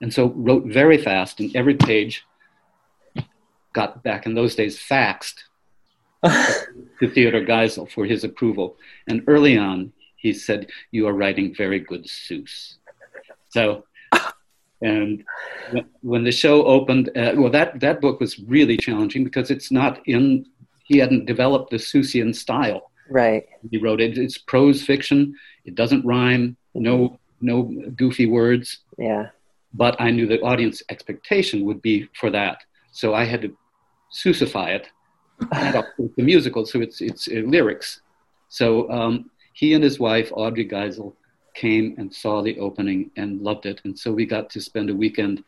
And 0.00 0.12
so 0.12 0.32
wrote 0.36 0.64
very 0.66 0.98
fast, 0.98 1.40
and 1.40 1.54
every 1.54 1.74
page 1.74 2.24
got 3.72 4.02
back 4.02 4.26
in 4.26 4.34
those 4.34 4.54
days 4.54 4.78
faxed 4.78 5.42
to 6.24 7.10
Theodore 7.10 7.42
Geisel 7.42 7.90
for 7.90 8.06
his 8.06 8.24
approval. 8.24 8.76
And 9.08 9.22
early 9.26 9.58
on, 9.58 9.92
he 10.16 10.32
said, 10.32 10.68
You 10.90 11.06
are 11.06 11.12
writing 11.12 11.54
very 11.54 11.80
good 11.80 12.04
Seuss. 12.06 12.76
So, 13.50 13.84
and 14.80 15.24
when 16.00 16.24
the 16.24 16.32
show 16.32 16.64
opened, 16.64 17.10
uh, 17.16 17.32
well, 17.36 17.50
that, 17.50 17.80
that 17.80 18.00
book 18.00 18.20
was 18.20 18.38
really 18.40 18.76
challenging 18.76 19.24
because 19.24 19.50
it's 19.50 19.70
not 19.70 20.00
in, 20.06 20.46
he 20.84 20.98
hadn't 20.98 21.26
developed 21.26 21.70
the 21.70 21.76
Seussian 21.76 22.34
style. 22.34 22.90
Right. 23.08 23.46
He 23.70 23.78
wrote 23.78 24.00
it. 24.00 24.16
It's 24.18 24.38
prose 24.38 24.82
fiction. 24.82 25.34
It 25.64 25.74
doesn't 25.74 26.04
rhyme. 26.04 26.56
No, 26.74 27.18
no 27.40 27.62
goofy 27.96 28.26
words. 28.26 28.78
Yeah. 28.98 29.28
But 29.72 30.00
I 30.00 30.10
knew 30.10 30.26
the 30.26 30.40
audience 30.40 30.82
expectation 30.88 31.64
would 31.64 31.82
be 31.82 32.08
for 32.14 32.30
that, 32.30 32.58
so 32.92 33.12
I 33.12 33.24
had 33.24 33.42
to 33.42 33.56
Seussify 34.12 34.68
it, 34.68 34.88
the 35.40 36.22
musical. 36.22 36.64
So 36.64 36.80
it's 36.80 37.00
it's 37.00 37.26
uh, 37.26 37.42
lyrics. 37.44 38.00
So 38.48 38.88
um, 38.90 39.30
he 39.52 39.74
and 39.74 39.82
his 39.82 39.98
wife 39.98 40.30
Audrey 40.32 40.68
Geisel 40.68 41.14
came 41.54 41.96
and 41.98 42.14
saw 42.14 42.40
the 42.40 42.58
opening 42.60 43.10
and 43.16 43.42
loved 43.42 43.66
it, 43.66 43.80
and 43.84 43.98
so 43.98 44.12
we 44.12 44.26
got 44.26 44.48
to 44.50 44.60
spend 44.60 44.90
a 44.90 44.94
weekend 44.94 45.42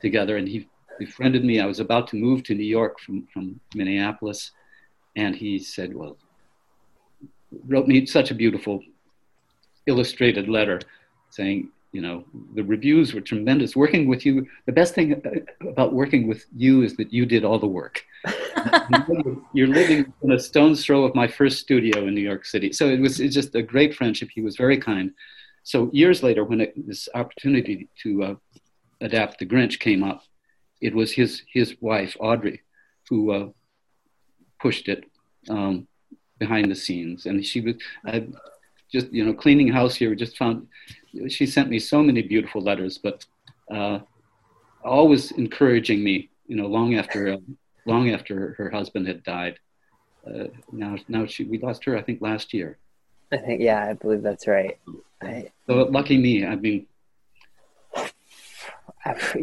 together. 0.00 0.38
And 0.38 0.48
he 0.48 0.66
befriended 0.98 1.44
me. 1.44 1.60
I 1.60 1.66
was 1.66 1.80
about 1.80 2.08
to 2.08 2.16
move 2.16 2.42
to 2.44 2.54
New 2.54 2.64
York 2.64 2.98
from 2.98 3.28
from 3.32 3.60
Minneapolis, 3.74 4.52
and 5.16 5.36
he 5.36 5.58
said, 5.58 5.94
"Well, 5.94 6.16
wrote 7.66 7.86
me 7.86 8.06
such 8.06 8.30
a 8.30 8.34
beautiful 8.34 8.82
illustrated 9.86 10.48
letter 10.48 10.80
saying, 11.30 11.70
you 11.92 12.02
know, 12.02 12.24
the 12.54 12.62
reviews 12.62 13.14
were 13.14 13.20
tremendous. 13.20 13.74
Working 13.74 14.06
with 14.06 14.26
you, 14.26 14.46
the 14.66 14.72
best 14.72 14.94
thing 14.94 15.22
about 15.62 15.94
working 15.94 16.26
with 16.26 16.44
you 16.54 16.82
is 16.82 16.94
that 16.96 17.12
you 17.12 17.24
did 17.24 17.44
all 17.44 17.58
the 17.58 17.66
work. 17.66 18.04
You're 19.54 19.68
living 19.68 20.12
in 20.22 20.32
a 20.32 20.38
stone's 20.38 20.84
throw 20.84 21.04
of 21.04 21.14
my 21.14 21.26
first 21.26 21.58
studio 21.60 22.06
in 22.06 22.14
New 22.14 22.20
York 22.20 22.44
City. 22.44 22.72
So 22.72 22.88
it 22.88 23.00
was, 23.00 23.18
just 23.18 23.54
a 23.54 23.62
great 23.62 23.94
friendship. 23.94 24.28
He 24.34 24.42
was 24.42 24.56
very 24.56 24.78
kind. 24.78 25.12
So 25.62 25.90
years 25.92 26.22
later, 26.22 26.44
when 26.44 26.60
it, 26.60 26.86
this 26.86 27.08
opportunity 27.14 27.88
to 28.02 28.22
uh, 28.24 28.34
adapt 29.00 29.38
The 29.38 29.46
Grinch 29.46 29.78
came 29.78 30.04
up, 30.04 30.22
it 30.80 30.94
was 30.94 31.12
his, 31.12 31.42
his 31.50 31.76
wife, 31.80 32.14
Audrey, 32.20 32.62
who 33.08 33.32
uh, 33.32 33.48
pushed 34.60 34.88
it. 34.88 35.04
Um, 35.48 35.86
behind 36.38 36.70
the 36.70 36.74
scenes. 36.74 37.26
And 37.26 37.44
she 37.44 37.60
was 37.60 37.74
I 38.04 38.26
just 38.92 39.12
you 39.12 39.24
know 39.24 39.34
cleaning 39.34 39.68
house 39.68 39.94
here. 39.94 40.14
Just 40.14 40.36
found 40.36 40.66
she 41.28 41.46
sent 41.46 41.68
me 41.68 41.78
so 41.78 42.02
many 42.02 42.22
beautiful 42.22 42.60
letters, 42.60 42.98
but 42.98 43.24
uh, 43.70 44.00
always 44.84 45.32
encouraging 45.32 46.02
me. 46.02 46.30
You 46.46 46.56
know, 46.56 46.66
long 46.66 46.94
after 46.94 47.28
uh, 47.34 47.38
long 47.86 48.10
after 48.10 48.54
her 48.58 48.70
husband 48.70 49.06
had 49.06 49.22
died. 49.22 49.58
Uh, 50.26 50.48
now 50.72 50.96
now 51.08 51.26
she 51.26 51.44
we 51.44 51.58
lost 51.58 51.84
her 51.84 51.96
I 51.96 52.02
think 52.02 52.20
last 52.20 52.52
year. 52.52 52.78
I 53.32 53.38
think 53.38 53.60
yeah, 53.60 53.84
I 53.84 53.94
believe 53.94 54.22
that's 54.22 54.46
right. 54.46 54.78
I, 55.22 55.50
so 55.66 55.74
lucky 55.90 56.16
me. 56.16 56.46
I 56.46 56.56
mean, 56.56 56.86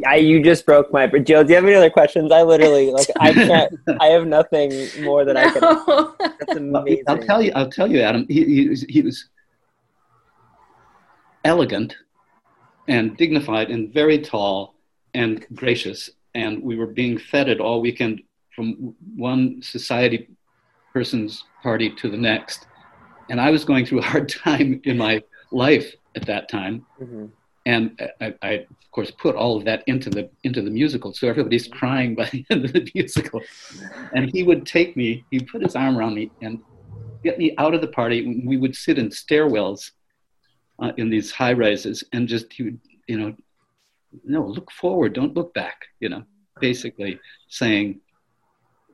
I, 0.07 0.15
you 0.15 0.43
just 0.43 0.65
broke 0.65 0.91
my. 0.91 1.07
Jill, 1.07 1.43
do 1.43 1.49
you 1.49 1.55
have 1.55 1.65
any 1.65 1.75
other 1.75 1.89
questions? 1.89 2.31
I 2.31 2.41
literally 2.41 2.91
like 2.91 3.07
I 3.19 3.33
can't. 3.33 3.73
I 3.99 4.07
have 4.07 4.25
nothing 4.25 4.71
more 5.03 5.25
that 5.25 5.33
no. 5.33 5.41
I 5.41 5.49
can. 5.51 6.35
That's 6.39 6.55
amazing. 6.57 7.03
I'll 7.07 7.17
tell 7.17 7.41
you. 7.41 7.51
I'll 7.55 7.69
tell 7.69 7.89
you, 7.89 8.01
Adam. 8.01 8.25
He, 8.27 8.43
he, 8.45 8.69
was, 8.69 8.81
he 8.83 9.01
was 9.01 9.29
elegant 11.43 11.95
and 12.87 13.15
dignified 13.17 13.69
and 13.69 13.93
very 13.93 14.19
tall 14.19 14.75
and 15.13 15.45
gracious, 15.53 16.09
and 16.35 16.61
we 16.61 16.75
were 16.75 16.87
being 16.87 17.17
feted 17.17 17.59
all 17.59 17.81
weekend 17.81 18.21
from 18.55 18.95
one 19.15 19.61
society 19.61 20.29
person's 20.91 21.43
party 21.61 21.89
to 21.89 22.09
the 22.09 22.17
next, 22.17 22.67
and 23.29 23.39
I 23.39 23.49
was 23.49 23.65
going 23.65 23.85
through 23.85 23.99
a 23.99 24.03
hard 24.03 24.29
time 24.43 24.81
in 24.83 24.97
my 24.97 25.23
life 25.51 25.93
at 26.15 26.25
that 26.25 26.49
time. 26.49 26.85
Mm-hmm 27.01 27.25
and 27.65 27.99
I, 28.19 28.33
I, 28.41 28.51
of 28.51 28.91
course 28.91 29.11
put 29.11 29.35
all 29.35 29.57
of 29.57 29.65
that 29.65 29.83
into 29.87 30.09
the 30.09 30.29
into 30.43 30.61
the 30.61 30.69
musical 30.69 31.13
so 31.13 31.27
everybody's 31.27 31.67
crying 31.67 32.15
by 32.15 32.25
the 32.31 32.45
end 32.49 32.65
of 32.65 32.73
the 32.73 32.89
musical. 32.93 33.41
And 34.13 34.29
he 34.33 34.43
would 34.43 34.65
take 34.65 34.95
me 34.97 35.25
he'd 35.31 35.47
put 35.47 35.61
his 35.61 35.75
arm 35.75 35.97
around 35.97 36.15
me 36.15 36.31
and 36.41 36.59
get 37.23 37.37
me 37.37 37.55
out 37.57 37.73
of 37.73 37.81
the 37.81 37.87
party. 37.87 38.43
We 38.45 38.57
would 38.57 38.75
sit 38.75 38.97
in 38.97 39.09
stairwells 39.09 39.91
uh, 40.79 40.91
in 40.97 41.09
these 41.09 41.31
high 41.31 41.53
rises 41.53 42.03
and 42.11 42.27
just 42.27 42.51
he 42.51 42.63
would 42.63 42.79
you 43.07 43.17
know 43.19 43.35
no 44.23 44.45
look 44.45 44.69
forward 44.71 45.13
don't 45.13 45.33
look 45.33 45.53
back 45.55 45.85
you 45.99 46.07
know 46.07 46.23
basically 46.59 47.19
saying 47.49 47.99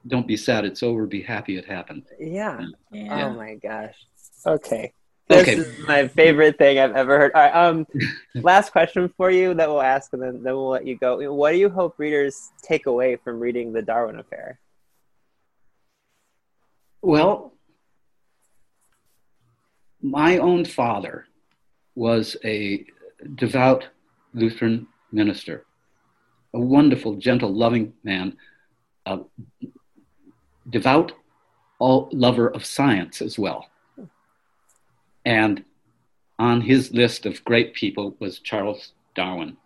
don't 0.07 0.28
be 0.28 0.38
sad 0.38 0.63
it's 0.63 0.82
over 0.82 1.05
be 1.05 1.22
happy 1.22 1.57
it 1.57 1.65
happened. 1.65 2.03
Yeah, 2.20 2.61
Yeah. 2.91 3.28
oh 3.28 3.34
my 3.34 3.55
gosh. 3.55 3.95
Okay 4.45 4.93
this 5.30 5.47
Okay. 5.47 5.53
is 5.61 5.88
my 5.88 6.07
favorite 6.07 6.57
thing 6.57 6.80
I've 6.80 6.95
ever 6.95 7.19
heard. 7.19 7.32
All 7.34 7.41
right, 7.41 7.55
um, 7.55 7.86
last 8.36 8.71
question 8.71 9.13
for 9.15 9.30
you 9.30 9.53
that 9.53 9.69
we'll 9.69 9.82
ask, 9.82 10.11
and 10.13 10.21
then, 10.21 10.43
then 10.43 10.53
we'll 10.55 10.69
let 10.69 10.88
you 10.88 10.97
go. 10.97 11.32
What 11.32 11.51
do 11.51 11.57
you 11.57 11.69
hope 11.69 11.95
readers 11.97 12.51
take 12.63 12.88
away 12.88 13.15
from 13.15 13.39
reading 13.39 13.71
the 13.71 13.82
Darwin 13.84 14.19
Affair? 14.19 14.59
Well, 17.01 17.53
my 20.01 20.38
own 20.38 20.65
father 20.65 21.25
was 21.95 22.36
a 22.43 22.86
devout 23.36 23.88
Lutheran 24.34 24.88
minister, 25.11 25.65
a 26.53 26.59
wonderful, 26.59 27.15
gentle, 27.15 27.53
loving 27.53 27.93
man, 28.03 28.36
a 29.05 29.19
devout 30.69 31.11
all 31.77 32.09
lover 32.11 32.47
of 32.49 32.65
science 32.65 33.21
as 33.21 33.38
well. 33.39 33.69
And 35.26 35.63
on 36.38 36.61
his 36.61 36.91
list 36.93 37.26
of 37.26 37.43
great 37.43 37.74
people 37.74 38.15
was 38.20 38.39
Charles 38.39 38.93
Darwin. 39.15 39.57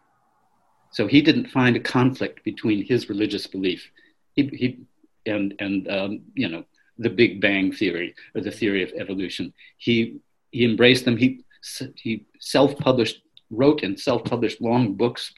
So 0.91 1.08
he 1.08 1.22
didn't 1.22 1.49
find 1.49 1.76
a 1.76 1.80
conflict 1.80 2.43
between 2.43 2.86
his 2.86 3.10
religious 3.10 3.47
belief 3.47 3.89
he, 4.34 4.47
he, 4.47 4.80
and, 5.26 5.54
and 5.60 5.88
um, 5.89 6.22
you 6.34 6.49
know, 6.49 6.66
the 6.97 7.10
Big 7.10 7.41
Bang 7.41 7.72
theory 7.72 8.14
or 8.36 8.41
the 8.41 8.51
theory 8.51 8.84
of 8.84 8.91
evolution. 8.99 9.54
He, 9.78 10.18
he 10.51 10.66
embraced 10.66 11.06
them. 11.06 11.18
He, 11.18 11.43
he 11.95 12.26
self-published, 12.39 13.22
wrote 13.49 13.84
and 13.84 13.99
self-published 13.99 14.62
long 14.62 14.93
books 14.93 15.34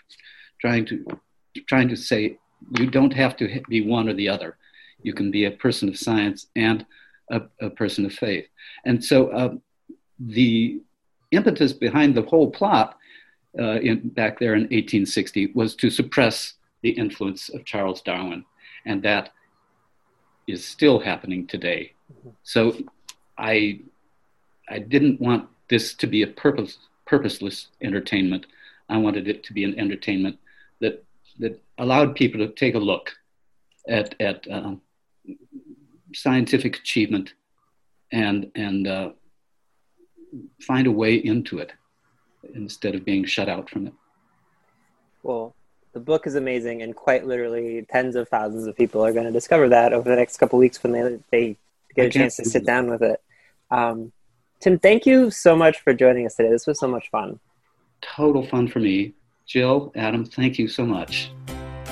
trying 0.60 0.86
to, 0.88 1.06
trying 1.68 1.90
to 1.90 1.96
say, 1.96 2.38
you 2.80 2.88
don't 2.88 3.14
have 3.14 3.38
to 3.38 3.62
be 3.70 3.82
one 3.82 4.10
or 4.10 4.14
the 4.14 4.30
other. 4.30 4.58
You 5.02 5.14
can 5.14 5.30
be 5.32 5.46
a 5.46 5.52
person 5.52 5.88
of 5.88 5.98
science 5.98 6.48
and 6.56 6.86
a, 7.30 7.42
a 7.62 7.70
person 7.70 8.06
of 8.06 8.14
faith. 8.14 8.48
And 8.86 9.04
so 9.04 9.28
uh, 9.30 9.54
the 10.20 10.82
impetus 11.32 11.74
behind 11.74 12.16
the 12.16 12.22
whole 12.22 12.50
plot 12.50 12.98
uh, 13.58 13.80
in, 13.80 14.10
back 14.10 14.40
there 14.40 14.54
in 14.54 14.64
1860 14.64 15.48
was 15.54 15.76
to 15.76 15.90
suppress 15.90 16.54
the 16.82 16.90
influence 16.90 17.50
of 17.50 17.66
Charles 17.66 18.02
Darwin. 18.02 18.46
And 18.86 19.02
that 19.04 19.32
is 20.48 20.66
still 20.66 21.00
happening 21.00 21.48
today. 21.48 21.94
So 22.44 22.78
I, 23.38 23.82
I 24.70 24.80
didn't 24.80 25.20
want 25.20 25.50
this 25.70 25.94
to 25.96 26.08
be 26.08 26.22
a 26.22 26.28
purpose, 26.28 26.78
purposeless 27.06 27.70
entertainment. 27.82 28.46
I 28.90 28.98
wanted 28.98 29.28
it 29.28 29.44
to 29.46 29.54
be 29.54 29.64
an 29.64 29.78
entertainment 29.80 30.38
that, 30.82 31.04
that 31.40 31.62
allowed 31.78 32.16
people 32.16 32.40
to 32.46 32.54
take 32.54 32.76
a 32.76 32.80
look 32.80 33.12
at, 33.88 34.16
at 34.20 34.46
um, 34.52 34.82
scientific 36.14 36.78
achievement 36.78 37.34
and, 38.12 38.52
and 38.56 38.88
uh, 38.88 39.10
find 40.62 40.88
a 40.88 40.92
way 40.92 41.16
into 41.16 41.60
it 41.60 41.72
instead 42.54 42.96
of 42.96 43.04
being 43.06 43.26
shut 43.26 43.50
out 43.50 43.70
from 43.70 43.88
it. 43.88 43.94
Well, 45.24 45.56
the 45.94 46.00
book 46.00 46.28
is 46.28 46.36
amazing, 46.36 46.82
and 46.82 46.96
quite 46.96 47.26
literally, 47.26 47.86
tens 47.90 48.16
of 48.16 48.28
thousands 48.30 48.68
of 48.68 48.76
people 48.76 49.04
are 49.04 49.14
going 49.14 49.26
to 49.26 49.32
discover 49.32 49.70
that 49.70 49.94
over 49.94 50.10
the 50.10 50.16
next 50.16 50.38
couple 50.38 50.60
weeks 50.60 50.84
when 50.84 50.92
they 50.92 51.20
they 51.32 51.58
get 51.96 52.08
a 52.08 52.10
chance 52.10 52.36
to 52.36 52.46
sit 52.46 52.64
it. 52.64 52.66
down 52.66 52.90
with 52.90 53.02
it. 53.02 53.22
Um, 53.72 54.12
Tim, 54.60 54.78
thank 54.80 55.06
you 55.06 55.32
so 55.32 55.56
much 55.56 55.80
for 55.82 55.94
joining 55.94 56.26
us 56.26 56.36
today. 56.36 56.50
This 56.50 56.68
was 56.68 56.80
so 56.80 56.88
much 56.88 57.10
fun. 57.10 57.40
Total 58.02 58.46
fun 58.46 58.68
for 58.68 58.80
me. 58.80 59.14
Jill, 59.46 59.92
Adam, 59.96 60.26
thank 60.26 60.60
you 60.60 60.68
so 60.68 60.86
much. 60.86 61.32